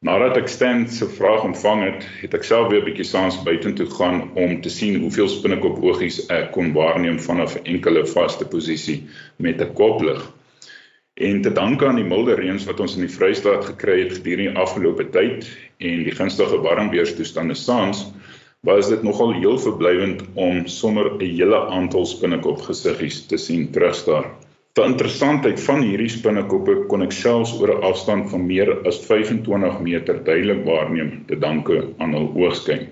Nadat 0.00 0.36
ek 0.36 0.48
Stan 0.48 0.88
se 0.88 1.08
vraag 1.10 1.44
ontvang 1.44 1.80
het, 1.84 2.04
het 2.20 2.34
ek 2.34 2.44
self 2.44 2.68
weer 2.70 2.80
'n 2.80 2.84
bietjie 2.84 3.04
saans 3.04 3.42
buitentoe 3.42 3.86
gaan 3.90 4.30
om 4.34 4.60
te 4.60 4.68
sien 4.70 5.00
hoeveel 5.00 5.28
spinnekop 5.28 5.82
oogies 5.82 6.26
ek 6.26 6.52
kon 6.52 6.72
waarneem 6.72 7.18
vanaf 7.18 7.56
'n 7.56 7.64
enkele 7.74 8.06
vaste 8.06 8.46
posisie 8.46 9.08
met 9.36 9.60
'n 9.60 9.72
koplig. 9.72 10.22
En 11.14 11.42
te 11.42 11.52
danke 11.52 11.86
aan 11.86 11.98
die 11.98 12.04
milde 12.04 12.34
reëns 12.34 12.64
wat 12.64 12.80
ons 12.80 12.94
in 12.94 13.00
die 13.00 13.16
Vrystaat 13.16 13.64
gekry 13.64 13.98
het 14.02 14.12
gedurende 14.12 14.52
die 14.52 14.60
afgelope 14.62 15.08
tyd 15.10 15.48
en 15.78 16.04
die 16.06 16.14
gunstige 16.14 16.60
warmweerstoestande 16.62 17.54
saans, 17.54 18.06
was 18.66 18.88
dit 18.88 19.02
nogal 19.02 19.32
heel 19.32 19.58
verblywend 19.58 20.22
om 20.34 20.66
sommer 20.66 21.10
'n 21.12 21.20
hele 21.20 21.60
aantal 21.66 22.06
spinnekop 22.06 22.60
gesiggies 22.60 23.26
te 23.26 23.36
sien 23.36 23.70
terugstaar. 23.70 24.26
Die 24.72 24.84
interessantheid 24.84 25.60
van 25.60 25.82
hierdie 25.82 26.08
spinnekoppe 26.08 26.74
kon 26.90 27.02
ek 27.02 27.12
selfs 27.12 27.54
oor 27.60 27.72
'n 27.74 27.82
afstand 27.82 28.30
van 28.30 28.46
meer 28.46 28.86
as 28.86 28.98
25 29.06 29.80
meter 29.80 30.24
duidelik 30.24 30.64
waarneem 30.64 31.24
te 31.26 31.38
danke 31.38 31.84
aan 31.98 32.12
hul 32.12 32.32
oogskyn. 32.34 32.88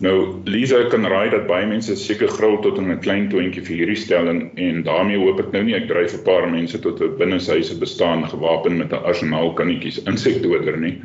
Nou 0.00 0.40
Lisa 0.44 0.88
kan 0.88 1.04
raai 1.04 1.30
dat 1.30 1.46
baie 1.46 1.66
mense 1.66 1.96
seker 1.96 2.28
gril 2.28 2.56
tot 2.64 2.78
in 2.78 2.90
'n 2.90 3.00
klein 3.00 3.28
toontjie 3.28 3.64
vir 3.64 3.76
hierdie 3.76 3.96
stelling 3.96 4.40
en 4.56 4.82
daarmee 4.82 5.18
hoop 5.18 5.40
ek 5.40 5.52
nou 5.52 5.62
nie 5.62 5.74
ek 5.74 5.88
dryf 5.88 6.14
'n 6.14 6.24
paar 6.24 6.50
mense 6.50 6.80
tot 6.80 7.00
'n 7.00 7.18
binneshuise 7.18 7.78
bestaan 7.78 8.24
gewapen 8.24 8.78
met 8.78 8.92
'n 8.92 9.04
arsenaal 9.04 9.52
kannetjies 9.52 10.02
insekdoder 10.04 10.76
nie 10.76 11.02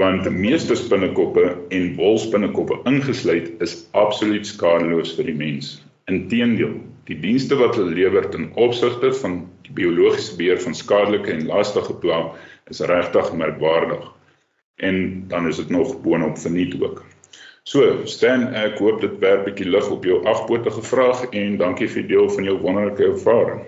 want 0.00 0.24
die 0.24 0.32
meeste 0.32 0.74
spinnekoppe 0.74 1.44
en 1.76 1.94
wolspinnekoppe 2.00 2.80
ingesluit 2.88 3.52
is 3.60 3.82
absoluut 3.92 4.48
skadeloos 4.48 5.12
vir 5.18 5.28
die 5.28 5.36
mens. 5.36 5.74
Inteendeel, 6.08 6.78
Die 7.10 7.18
dienste 7.18 7.56
wat 7.58 7.74
hulle 7.74 7.90
lewer 7.90 8.28
ten 8.30 8.52
opsigte 8.54 9.08
van 9.18 9.40
die 9.66 9.72
biologiese 9.74 10.36
beheer 10.38 10.60
van 10.62 10.76
skadelike 10.78 11.32
en 11.32 11.48
lastige 11.48 11.96
pla 12.02 12.20
is 12.70 12.82
regtig 12.86 13.32
merkwaardig. 13.34 14.04
En 14.78 15.24
dan 15.28 15.48
is 15.48 15.58
dit 15.58 15.72
nog 15.74 15.96
boonop 16.04 16.38
verniet 16.38 16.76
ook. 16.78 17.02
So, 17.62 18.06
Stan, 18.06 18.46
ek 18.54 18.78
hoop 18.78 19.02
dit 19.02 19.18
werp 19.18 19.42
'n 19.42 19.50
bietjie 19.50 19.68
lig 19.68 19.90
op 19.90 20.04
jou 20.04 20.22
agpotige 20.24 20.82
vraag 20.82 21.26
en 21.30 21.58
dankie 21.58 21.88
vir 21.88 22.06
deel 22.06 22.30
van 22.30 22.44
jou 22.44 22.56
wonderlike 22.62 23.04
ervaring. 23.04 23.60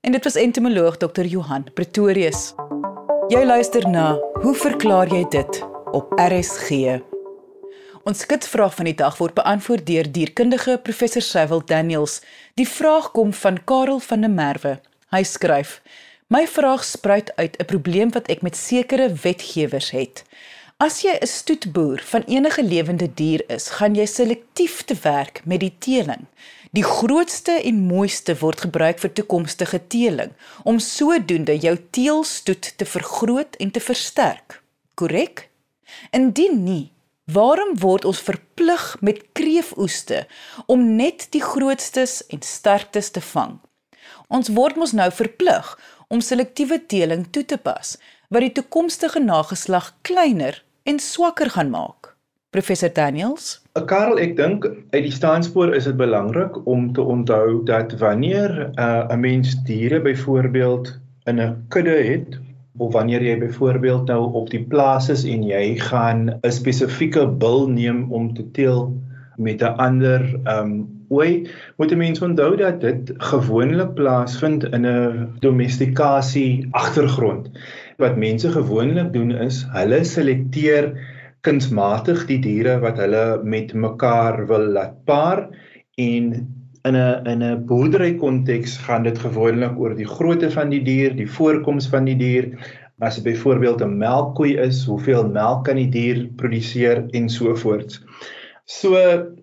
En 0.00 0.12
dit 0.12 0.24
was 0.24 0.34
entomoloog 0.34 0.96
Dr. 0.96 1.24
Johan 1.24 1.64
Pretorius. 1.74 2.54
Jy 3.28 3.44
luister 3.44 3.88
na 3.88 4.18
Hoe 4.42 4.54
verklaar 4.54 5.08
jy 5.08 5.24
dit 5.30 5.71
op 5.92 6.12
RSG? 6.16 7.00
Ons 8.02 8.24
skitsvraag 8.24 8.74
van 8.74 8.88
die 8.88 8.96
dag 8.98 9.18
word 9.20 9.36
beantwoord 9.36 9.84
deur 9.86 10.08
dierkundige 10.10 10.78
professor 10.82 11.22
Sywil 11.22 11.60
Daniels. 11.66 12.16
Die 12.58 12.66
vraag 12.66 13.12
kom 13.14 13.30
van 13.32 13.60
Karel 13.64 14.00
van 14.02 14.24
der 14.26 14.32
Merwe. 14.32 14.72
Hy 15.14 15.22
skryf: 15.22 15.76
My 16.26 16.46
vraag 16.48 16.82
spruit 16.84 17.30
uit 17.36 17.54
'n 17.58 17.64
probleem 17.64 18.10
wat 18.12 18.26
ek 18.26 18.42
met 18.42 18.56
sekere 18.56 19.12
wetgewers 19.12 19.90
het. 19.90 20.24
As 20.76 21.02
jy 21.02 21.14
'n 21.20 21.26
stoetboer 21.26 22.00
van 22.04 22.22
enige 22.26 22.64
lewende 22.64 23.14
dier 23.14 23.44
is, 23.46 23.68
gaan 23.68 23.94
jy 23.94 24.06
selektief 24.06 24.82
te 24.82 24.96
werk 25.02 25.40
met 25.44 25.60
die 25.60 25.74
teeling. 25.78 26.26
Die 26.70 26.84
grootste 26.84 27.52
en 27.52 27.86
mooiste 27.86 28.34
word 28.38 28.60
gebruik 28.60 28.98
vir 28.98 29.12
toekomstige 29.12 29.86
teeling 29.86 30.32
om 30.64 30.78
sodoende 30.78 31.58
jou 31.58 31.78
teelstoet 31.90 32.72
te 32.76 32.84
vergroot 32.84 33.56
en 33.56 33.70
te 33.70 33.80
versterk. 33.80 34.62
Korrek? 34.94 35.51
Indien 36.10 36.62
nie, 36.64 36.92
waarom 37.24 37.76
word 37.78 38.04
ons 38.04 38.20
verplig 38.20 38.96
met 39.00 39.22
kreefoeste 39.32 40.26
om 40.66 40.96
net 40.96 41.28
die 41.30 41.42
grootstes 41.42 42.20
en 42.28 42.42
sterktes 42.42 43.10
te 43.10 43.20
vang? 43.20 43.58
Ons 44.28 44.48
word 44.48 44.76
mos 44.76 44.92
nou 44.96 45.10
verplig 45.12 45.76
om 46.08 46.20
selektiewe 46.20 46.80
teeling 46.86 47.26
toe 47.30 47.44
te 47.44 47.58
pas 47.58 47.96
wat 48.32 48.44
die 48.46 48.54
toekomstige 48.56 49.20
nageslag 49.20 49.92
kleiner 50.08 50.62
en 50.88 50.98
swakker 50.98 51.50
gaan 51.52 51.70
maak. 51.70 52.12
Professor 52.52 52.92
Daniels? 52.92 53.62
Eh, 53.72 53.84
Karel, 53.88 54.18
ek 54.20 54.34
dink 54.36 54.66
uit 54.92 55.04
die 55.06 55.12
staanspoor 55.12 55.72
is 55.76 55.86
dit 55.88 55.96
belangrik 55.96 56.58
om 56.68 56.90
te 56.92 57.00
onthou 57.00 57.62
dat 57.68 57.94
wanneer 58.00 58.52
uh, 58.76 59.08
'n 59.08 59.20
mens 59.20 59.54
diere 59.64 60.00
byvoorbeeld 60.04 60.92
in 61.24 61.40
'n 61.40 61.64
kudde 61.68 61.96
het 61.96 62.36
of 62.78 62.92
wanneer 62.92 63.22
jy 63.22 63.36
byvoorbeeld 63.38 64.08
nou 64.08 64.32
op 64.32 64.50
die 64.50 64.62
plaas 64.64 65.08
is 65.12 65.24
en 65.28 65.44
jy 65.44 65.76
gaan 65.78 66.30
'n 66.30 66.50
spesifieke 66.50 67.26
bil 67.26 67.68
neem 67.68 68.12
om 68.12 68.34
te 68.34 68.50
teel 68.50 68.92
met 69.36 69.62
'n 69.62 69.76
ander 69.78 70.40
um 70.48 70.88
ooi, 71.12 71.48
moet 71.76 71.92
'n 71.92 71.98
mens 71.98 72.22
onthou 72.22 72.56
dat 72.56 72.80
dit 72.80 73.12
gewoonlik 73.18 73.94
plaasvind 73.94 74.64
in 74.64 74.86
'n 74.86 75.28
domestikasie 75.40 76.68
agtergrond 76.70 77.50
wat 77.98 78.16
mense 78.16 78.50
gewoonlik 78.50 79.12
doen 79.12 79.32
is 79.32 79.66
hulle 79.72 80.04
selekteer 80.04 80.92
kunsmatig 81.40 82.26
die 82.26 82.38
diere 82.38 82.78
wat 82.80 82.98
hulle 83.02 83.40
met 83.44 83.74
mekaar 83.74 84.46
wil 84.46 84.66
laat 84.78 85.04
paar 85.04 85.48
en 85.94 86.32
in 86.88 86.96
'n 86.96 87.26
in 87.32 87.42
'n 87.42 87.64
boerdery 87.66 88.14
konteks 88.18 88.76
gaan 88.86 89.02
dit 89.02 89.18
gewoonlik 89.18 89.78
oor 89.78 89.94
die 89.94 90.08
grootte 90.08 90.50
van 90.50 90.70
die 90.70 90.82
dier, 90.82 91.16
die 91.16 91.30
voorkoms 91.30 91.86
van 91.88 92.04
die 92.04 92.16
dier. 92.16 92.48
As 92.98 93.18
dit 93.18 93.24
byvoorbeeld 93.24 93.82
'n 93.82 93.98
melkkoe 93.98 94.56
is, 94.66 94.84
hoeveel 94.84 95.28
melk 95.28 95.64
kan 95.64 95.76
die 95.76 95.88
dier 95.88 96.28
produseer 96.36 97.04
en 97.10 97.28
so 97.28 97.54
voort. 97.54 98.00
So 98.64 98.96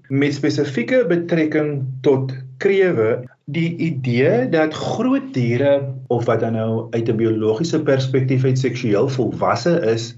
met 0.10 0.34
spesifieke 0.34 1.06
betrekking 1.08 1.84
tot 2.02 2.34
krewe 2.58 3.24
die 3.46 3.76
idee 3.78 4.50
dat 4.50 4.74
groot 4.74 5.34
diere 5.34 5.94
of 6.08 6.26
wat 6.26 6.40
dan 6.40 6.54
nou 6.54 6.88
uit 6.92 7.10
'n 7.10 7.18
biologiese 7.18 7.82
perspektief 7.84 8.44
uit 8.44 8.60
seksueel 8.60 9.10
volwasse 9.10 9.80
is 9.92 10.16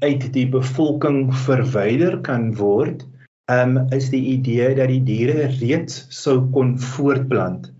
uit 0.00 0.32
die 0.32 0.48
bevolking 0.48 1.34
verwyder 1.34 2.20
kan 2.20 2.54
word, 2.56 3.04
um, 3.50 3.76
is 3.90 4.10
die 4.14 4.22
idee 4.36 4.74
dat 4.78 4.88
die 4.92 5.02
diere 5.04 5.50
reeds 5.58 6.06
sou 6.14 6.40
kon 6.54 6.76
voortplant. 6.78 7.70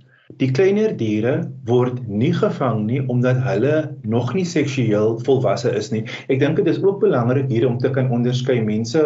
Die 0.41 0.51
kleiner 0.55 0.93
diere 0.97 1.51
word 1.69 1.99
nie 2.09 2.33
gevang 2.33 2.85
nie 2.87 3.01
omdat 3.13 3.43
hulle 3.45 3.75
nog 4.09 4.31
nie 4.35 4.47
seksueel 4.47 5.19
volwasse 5.27 5.73
is 5.77 5.91
nie. 5.93 6.05
Ek 6.31 6.41
dink 6.41 6.61
dit 6.61 6.71
is 6.71 6.81
ook 6.83 7.03
belangrik 7.03 7.51
hier 7.51 7.67
om 7.69 7.79
te 7.83 7.91
kan 7.93 8.13
onderskei 8.15 8.61
mense 8.65 9.03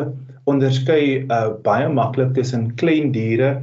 onderskei 0.51 1.25
uh, 1.25 1.57
baie 1.65 1.89
maklik 1.89 2.35
tussen 2.37 2.69
klein 2.81 3.13
diere 3.15 3.57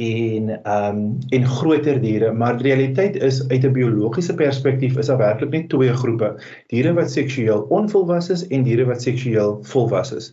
en 0.00 0.48
ehm 0.62 0.96
um, 0.96 1.18
en 1.28 1.46
groter 1.46 1.98
diere, 2.00 2.32
maar 2.32 2.56
die 2.56 2.70
realiteit 2.70 3.16
is 3.20 3.42
uit 3.48 3.64
'n 3.64 3.72
biologiese 3.72 4.34
perspektief 4.34 4.96
is 4.96 5.10
daar 5.12 5.18
werklik 5.18 5.50
net 5.50 5.68
twee 5.68 5.92
groepe: 5.92 6.30
diere 6.72 6.94
wat 6.96 7.10
seksueel 7.10 7.66
onvolwasse 7.68 8.32
is 8.32 8.46
en 8.48 8.62
diere 8.62 8.86
wat 8.88 9.02
seksueel 9.02 9.58
volwasse 9.62 10.16
is. 10.16 10.32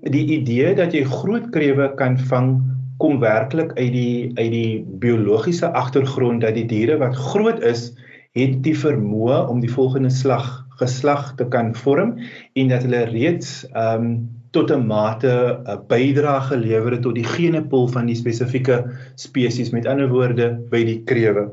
Die 0.00 0.24
idee 0.32 0.74
dat 0.74 0.94
jy 0.96 1.04
groot 1.04 1.50
krewe 1.52 1.90
kan 1.96 2.16
vang 2.30 2.54
kom 3.00 3.18
werklik 3.20 3.74
uit 3.76 3.92
die 3.92 4.32
uit 4.38 4.52
die 4.52 4.84
biologiese 5.02 5.68
agtergrond 5.76 6.40
dat 6.40 6.56
die 6.56 6.66
diere 6.68 6.96
wat 7.00 7.16
groot 7.16 7.60
is, 7.60 7.90
het 8.36 8.62
die 8.64 8.76
vermoë 8.76 9.42
om 9.52 9.60
die 9.60 9.72
volgende 9.72 10.10
slag 10.10 10.48
geslag 10.80 11.34
te 11.36 11.44
kan 11.52 11.74
vorm 11.76 12.14
en 12.56 12.70
dat 12.72 12.86
hulle 12.86 13.06
reeds 13.12 13.64
ehm 13.72 14.04
um, 14.04 14.12
tot 14.50 14.70
'n 14.72 14.86
mate 14.86 15.60
'n 15.62 15.84
bydrae 15.86 16.40
gelewer 16.48 16.92
het 16.92 17.02
tot 17.02 17.14
die 17.14 17.28
genepool 17.36 17.86
van 17.88 18.06
die 18.06 18.16
spesifieke 18.16 18.84
spesies 19.14 19.70
met 19.70 19.86
ander 19.86 20.08
woorde 20.08 20.58
by 20.70 20.84
die 20.84 21.02
krewe. 21.04 21.50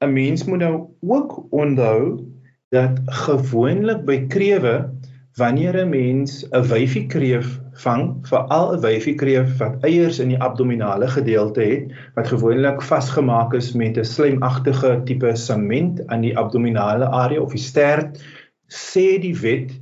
'n 0.00 0.12
Mens 0.12 0.44
moet 0.44 0.58
nou 0.58 0.86
ook 1.00 1.46
onthou 1.50 2.24
dat 2.70 3.00
gewoonlik 3.26 4.04
by 4.04 4.26
krewe 4.26 4.90
wanneer 5.36 5.76
'n 5.80 5.88
mens 5.88 6.44
'n 6.50 6.64
wyfie 6.68 7.06
kreef 7.06 7.60
vang, 7.84 8.02
veral 8.28 8.74
'n 8.74 8.80
wyfie 8.80 9.14
kreef 9.14 9.56
wat 9.58 9.84
eiers 9.88 10.18
in 10.18 10.28
die 10.28 10.40
abdominale 10.48 11.08
gedeelte 11.08 11.62
het 11.62 11.92
wat 12.14 12.28
gewoonlik 12.28 12.82
vasgemaak 12.82 13.54
is 13.54 13.72
met 13.72 13.96
'n 13.96 14.04
slijmagtige 14.04 15.00
tipe 15.04 15.36
sement 15.36 16.06
aan 16.06 16.20
die 16.20 16.36
abdominale 16.38 17.06
area 17.06 17.40
of 17.40 17.52
die 17.52 17.64
stert, 17.70 18.20
sê 18.68 19.18
die 19.20 19.36
wet 19.40 19.72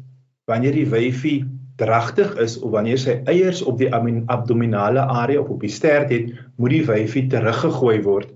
wanneer 0.46 0.72
die 0.72 0.86
wyfie 0.86 1.44
dragtig 1.76 2.36
is 2.36 2.58
of 2.60 2.70
wanneer 2.70 2.98
sy 2.98 3.20
eiers 3.24 3.62
op 3.62 3.78
die 3.78 3.90
abdominale 4.26 5.00
area 5.00 5.40
of 5.40 5.48
op 5.48 5.60
die 5.60 5.72
stert 5.72 6.10
het, 6.10 6.30
moet 6.56 6.70
die 6.70 6.84
wyfie 6.86 7.26
teruggegooi 7.26 8.02
word. 8.02 8.30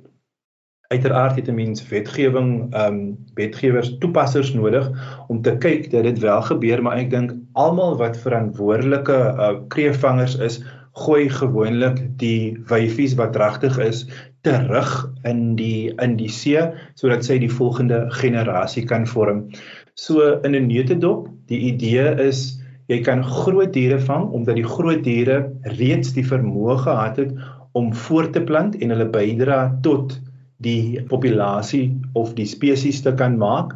Uiteraard 0.93 1.37
het 1.37 1.49
'n 1.49 1.55
mens 1.55 1.89
wetgewing, 1.89 2.75
ehm 2.75 2.95
um, 2.95 3.19
wetgewers, 3.35 3.97
toepassers 3.99 4.53
nodig 4.53 4.91
om 5.29 5.43
te 5.43 5.57
kyk 5.57 5.91
dat 5.91 6.03
dit 6.03 6.19
wel 6.19 6.43
gebeur, 6.43 6.83
maar 6.83 6.97
ek 6.97 7.11
dink 7.11 7.35
almal 7.53 7.97
wat 7.97 8.17
verantwoordelike 8.17 9.13
uh, 9.13 9.55
kreefvangers 9.69 10.37
is, 10.39 10.63
gooi 10.93 11.29
gewoonlik 11.29 11.99
die 12.17 12.59
wyfies 12.67 13.15
wat 13.15 13.33
dragtig 13.33 13.79
is 13.79 14.07
terug 14.43 15.11
in 15.25 15.57
die 15.57 15.93
in 16.03 16.17
die 16.17 16.29
see 16.29 16.61
sodat 16.95 17.25
sy 17.25 17.39
die 17.39 17.51
volgende 17.51 18.07
generasie 18.11 18.85
kan 18.85 19.07
vorm. 19.07 19.51
So 19.95 20.41
in 20.43 20.55
'n 20.55 20.67
neutedop, 20.67 21.29
die 21.47 21.59
idee 21.73 22.15
is 22.29 22.61
Jy 22.93 22.99
kan 23.01 23.23
groot 23.25 23.73
diere 23.73 23.97
vang 23.97 24.27
omdat 24.37 24.59
die 24.61 24.69
groot 24.69 25.05
diere 25.07 25.39
reeds 25.79 26.13
die 26.13 26.25
vermoë 26.27 26.77
gehad 26.83 27.21
het 27.23 27.31
om 27.73 27.95
voort 27.97 28.35
te 28.37 28.43
plant 28.45 28.77
en 28.77 28.93
hulle 28.93 29.07
bydra 29.09 29.61
tot 29.87 30.19
die 30.63 31.03
populasie 31.11 31.93
of 32.15 32.35
die 32.39 32.47
spesies 32.47 33.03
te 33.03 33.13
kan 33.19 33.39
maak. 33.39 33.75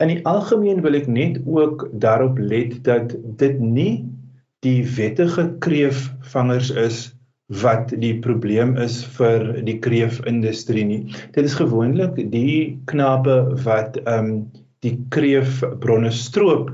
In 0.00 0.12
die 0.12 0.20
algemeen 0.28 0.82
wil 0.84 0.96
ek 0.96 1.08
net 1.10 1.40
ook 1.46 1.88
daarop 2.02 2.38
let 2.38 2.78
dat 2.86 3.16
dit 3.40 3.58
nie 3.60 4.04
die 4.64 4.84
wettige 4.96 5.48
kreefvangers 5.64 6.70
is 6.70 7.08
wat 7.60 7.90
die 7.98 8.14
probleem 8.22 8.76
is 8.78 9.00
vir 9.16 9.48
die 9.66 9.78
kreefindustrie 9.82 10.84
nie. 10.86 11.00
Dit 11.34 11.48
is 11.50 11.58
gewoonlik 11.58 12.20
die 12.30 12.78
knape 12.92 13.42
wat 13.66 13.98
ehm 14.06 14.34
um, 14.34 14.34
die 14.80 14.94
kreefbronne 15.12 16.08
stroop 16.08 16.70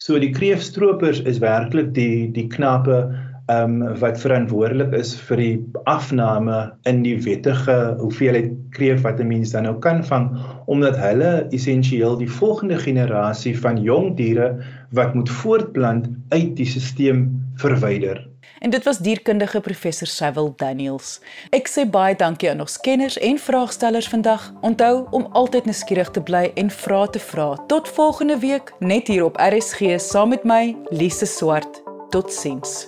So 0.00 0.16
die 0.16 0.30
kreefstroopers 0.32 1.18
is 1.28 1.42
werklik 1.42 1.90
die 1.92 2.30
die 2.32 2.46
knappe 2.48 3.02
ehm 3.50 3.82
um, 3.82 3.98
wat 3.98 4.20
verantwoordelik 4.22 4.92
is 4.94 5.14
vir 5.28 5.42
die 5.42 5.54
afname 5.90 6.58
in 6.90 7.02
die 7.02 7.16
wettige 7.24 7.76
hoeveelheid 7.98 8.52
kreef 8.76 9.02
wat 9.02 9.20
'n 9.20 9.26
mens 9.26 9.50
dan 9.56 9.66
nou 9.66 9.76
kan 9.78 10.04
vang 10.04 10.30
omdat 10.66 10.96
hulle 10.96 11.46
essensieel 11.50 12.16
die 12.16 12.30
volgende 12.30 12.78
generasie 12.78 13.58
van 13.58 13.82
jong 13.82 14.16
diere 14.16 14.54
wat 14.90 15.14
moet 15.14 15.30
voortplant 15.30 16.08
uit 16.28 16.56
die 16.56 16.66
stelsel 16.66 17.26
verwyder. 17.60 18.28
En 18.58 18.70
dit 18.70 18.84
was 18.84 18.98
dierkundige 18.98 19.60
professor 19.60 20.06
Sewil 20.06 20.52
Daniels. 20.56 21.20
Ek 21.50 21.68
sê 21.68 21.86
baie 21.88 22.16
dankie 22.16 22.50
aan 22.50 22.60
ons 22.60 22.76
kenners 22.84 23.18
en 23.18 23.38
vraagstellers 23.38 24.08
vandag. 24.08 24.50
Onthou 24.60 25.06
om 25.16 25.28
altyd 25.32 25.64
nuuskierig 25.64 26.10
te 26.10 26.20
bly 26.20 26.50
en 26.54 26.70
vrae 26.70 27.08
te 27.10 27.22
vra. 27.30 27.54
Tot 27.72 27.88
volgende 27.88 28.38
week 28.38 28.74
net 28.78 29.08
hier 29.08 29.24
op 29.24 29.40
RSG 29.40 29.96
saam 29.96 30.36
met 30.36 30.44
my 30.44 30.76
Lise 30.90 31.26
Swart. 31.26 31.82
Totsiens. 32.10 32.84